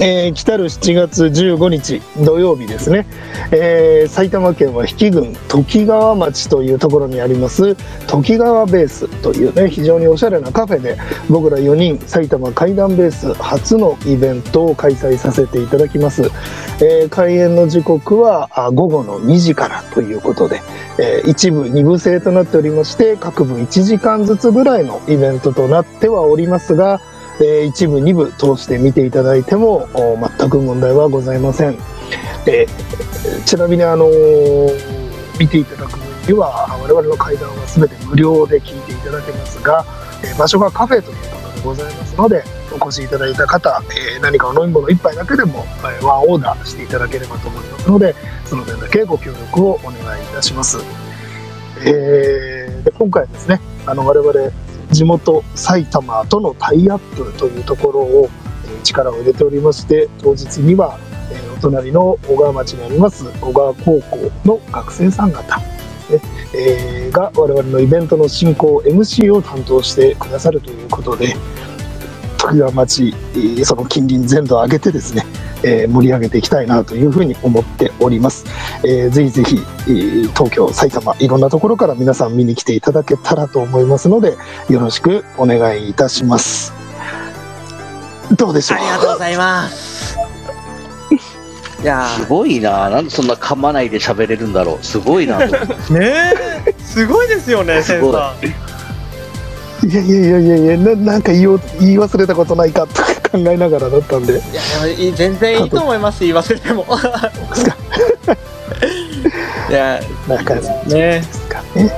[0.00, 3.06] えー来たる7月15日土曜日ですね、
[3.52, 7.76] えー埼玉県は比企郡とき川町というところにあります
[8.06, 10.98] とき川ベースというね非常におしゃれなカフェで
[11.30, 16.22] 僕ら4人埼玉怪談ベース初のイベントを開催させていただきます、
[16.82, 20.60] えー開演の時刻は午後の2時からということで、
[20.98, 27.00] えー一部二部制となっておりまして各部1時間ずつぐらいのイベントとなってはおりますが
[27.40, 29.88] え一部二部通して見ていただいても
[30.38, 31.78] 全く問題はございません、
[32.46, 32.92] えー
[33.46, 34.08] ちなみにあの
[35.38, 39.84] 見ていただく分には我々の会談は全て無料で聞いていただけますが、
[40.24, 43.82] えー場所がカフェということでございますのでお越しいただいた方、
[44.14, 48.14] えー何かお飲み物一杯だけでも、えーワンオーダーしていただければと思いますので
[48.44, 50.78] その点だけご協力をお願いいたします、
[51.86, 54.32] えーで今回ですねあの我々
[54.92, 58.28] 地元埼玉とのタイアップというところを
[58.84, 60.98] 力を入れておりまして当日には、
[61.56, 65.60] お隣の小川町にあります小川高校の学生さん方、
[66.54, 71.36] えが我々のイベントの進行 MC を担当してくださるということで
[72.42, 75.24] 時川町えーその近隣全土を挙げてですね
[75.62, 78.44] えー盛り上げていきたいなというふうに思っております。
[78.84, 84.36] えーぜひぜひ、えー東京、埼玉、いろんなところから皆さん見に来ていただけたらと思いますので、
[84.68, 86.72] よろしくお願いいたします。
[88.36, 88.78] どうでしょう？
[88.78, 90.16] ありがとうございます
[91.82, 92.88] いやすごいな。
[92.90, 94.84] なんでそんな噛まないで喋れるんだろう。
[94.84, 95.38] すごいな
[95.90, 96.32] ね
[96.66, 98.12] えすごいですよねセンご
[99.84, 104.34] いやいやいやいやいやななんか言いお言い忘れたことないかとか考えながらだったんで。
[104.34, 104.42] いや
[104.96, 106.86] でも全然いいと思います言い忘れても。
[109.68, 110.62] いやなんかね。
[110.86, 111.22] ね。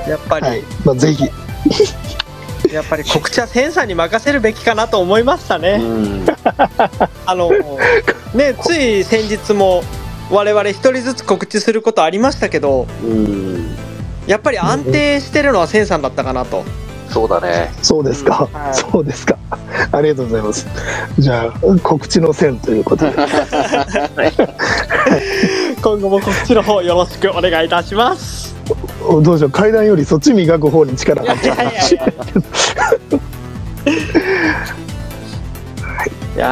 [0.07, 1.25] やっぱり、はい、まあ、ぜひ。
[2.73, 6.25] やっぱり告知はセンさんに任せるべきかなと思いましたうね、ん。
[7.25, 7.51] あの
[8.33, 9.83] ねつい先日も
[10.31, 13.77] 我々一人ずつ告知することありましたけどうん。
[14.25, 16.65] やっぱり安定してるのはセンさんだったかなと、
[17.15, 17.71] そうだね。
[17.81, 18.75] そうですか、はい。
[18.75, 19.37] そうですか。
[19.93, 20.67] ありがとうございます。
[21.17, 23.15] じゃあ告知の線ということで。
[25.81, 28.53] 今後も告知の方よろしくお願いいたします。
[29.07, 29.49] おどうしよう。
[29.49, 32.13] 階段よりそっち磨く方に力いやい入っちゃう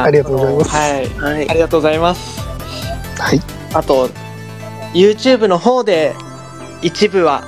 [0.06, 0.70] ありがとうございます。
[0.70, 0.92] はい。
[1.34, 1.50] はい。
[1.50, 1.52] あ。
[1.52, 2.40] りがとうございます。
[3.20, 3.40] はい。
[3.74, 4.08] あと
[4.94, 6.14] YouTube の方で
[6.80, 7.44] 一部は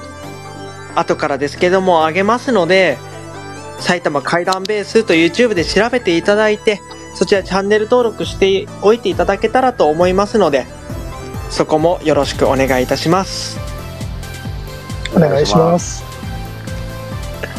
[0.96, 2.98] 後からですけども上げますので
[3.78, 6.80] 埼玉怪談ベースと YouTube で調べていただいて
[7.14, 10.66] そちらチャンネル登録しておいていただけたらと思いますので
[11.50, 13.58] そこもよろしくお願いいたします。
[15.14, 16.04] お願いします。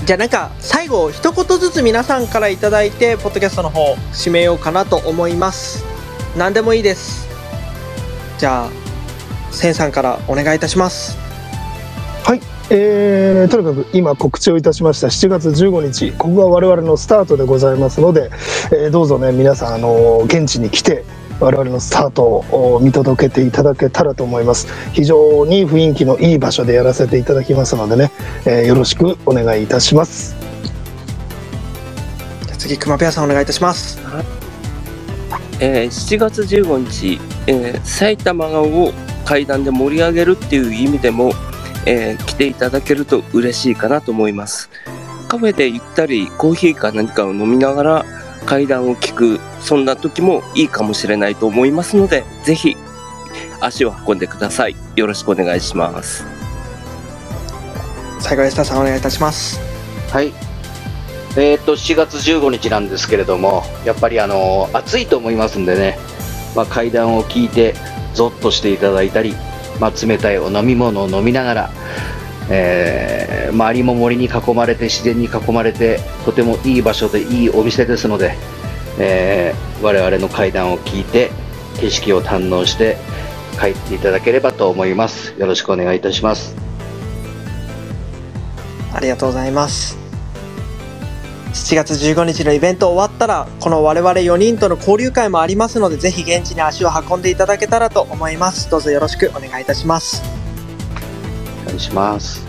[0.04, 5.86] じゃあなんか最後一言ずつ皆さんからいただいてポッドキャストの方締めようかなと思います。
[6.38, 7.28] 何でもいいです。
[8.38, 8.88] じゃあ
[9.52, 11.18] センさんからお願いいたします
[12.70, 15.08] えーとにかく今告知をいたしました。
[15.08, 18.30] 7月15日ここが我々のスタートでございますので、
[18.74, 21.06] えーどうぞね皆さんあの現地に来て
[21.40, 24.68] 我々のスタートを見届けていただけたらと思います。
[24.92, 28.12] 非常に雰囲気のいい場所でやらせていただきますのでね、
[28.46, 30.36] えーよろしくお願いいたします。
[32.48, 33.98] じゃあ次熊ペアさんお願いいたします。
[35.62, 38.92] えー7月15日、えー埼玉を
[39.24, 41.32] 階段で盛り上げるっていう意味でも、
[41.90, 44.70] えー来ていただけると嬉しいかなと思います。
[45.30, 48.06] カフェでゆったりコーヒーか何かを飲みながら
[48.46, 52.76] 階段を聞く、そんな時もいいかもしれないと思いますので、ぜひ
[53.62, 54.76] 足を運んでください。
[54.96, 56.26] よろしくお願いします。
[58.20, 59.60] 最後エスターさんお願いいたします
[60.12, 60.34] はい。
[61.38, 66.00] えーっと、7月15日なんですけれども、やっぱりあの、暑いと思いますんでね、
[66.56, 67.76] まあ、階段を聞いて、
[68.16, 69.36] ゾッとしていただいたり、
[69.80, 71.70] まあ、冷たいお飲み物を飲みながら、
[72.50, 78.36] えー周りも森に囲まれて自然に囲まれてとてもいい場所でいいお店ですので、
[79.00, 81.32] えー我々の階段を聞いて
[81.80, 82.98] 景色を堪能して
[83.60, 85.34] 帰っていただければと思います。
[85.38, 86.56] よろしくお願いいたします。
[88.94, 90.07] ありがとうございます。
[91.58, 98.70] 7月15日のイベント終わったらこの我々4人との交流会もありますのでぜひ現地に足を運んでいただけたらと思います。
[98.70, 100.22] どうぞよろしくお願いいたします。
[101.64, 102.46] お願いします。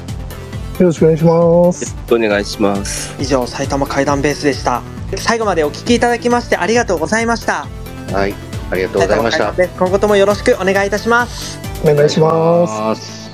[0.79, 1.97] よろしくお願いします。
[2.13, 3.17] お願いします。
[3.19, 4.83] 以上埼玉階段ベースでした。
[5.17, 7.67] 最後までお聞きいただきましてありがとうございました。
[8.13, 8.35] はい
[8.71, 9.53] ありがとうございました。
[9.55, 11.59] 今後ともよろしくお願いいたします。
[11.83, 13.03] お願いします。
[13.25, 13.28] す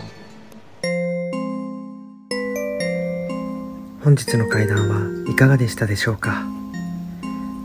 [4.05, 6.44] 本日の会談はいかがでしたでしょうか？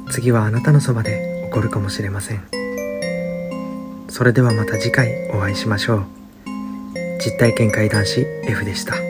[0.10, 2.42] 次はあなたのそばで起こるかもしれません。
[4.08, 6.06] それではまた次回お会いしましょう。
[7.20, 9.09] 実体験会談師 F でした。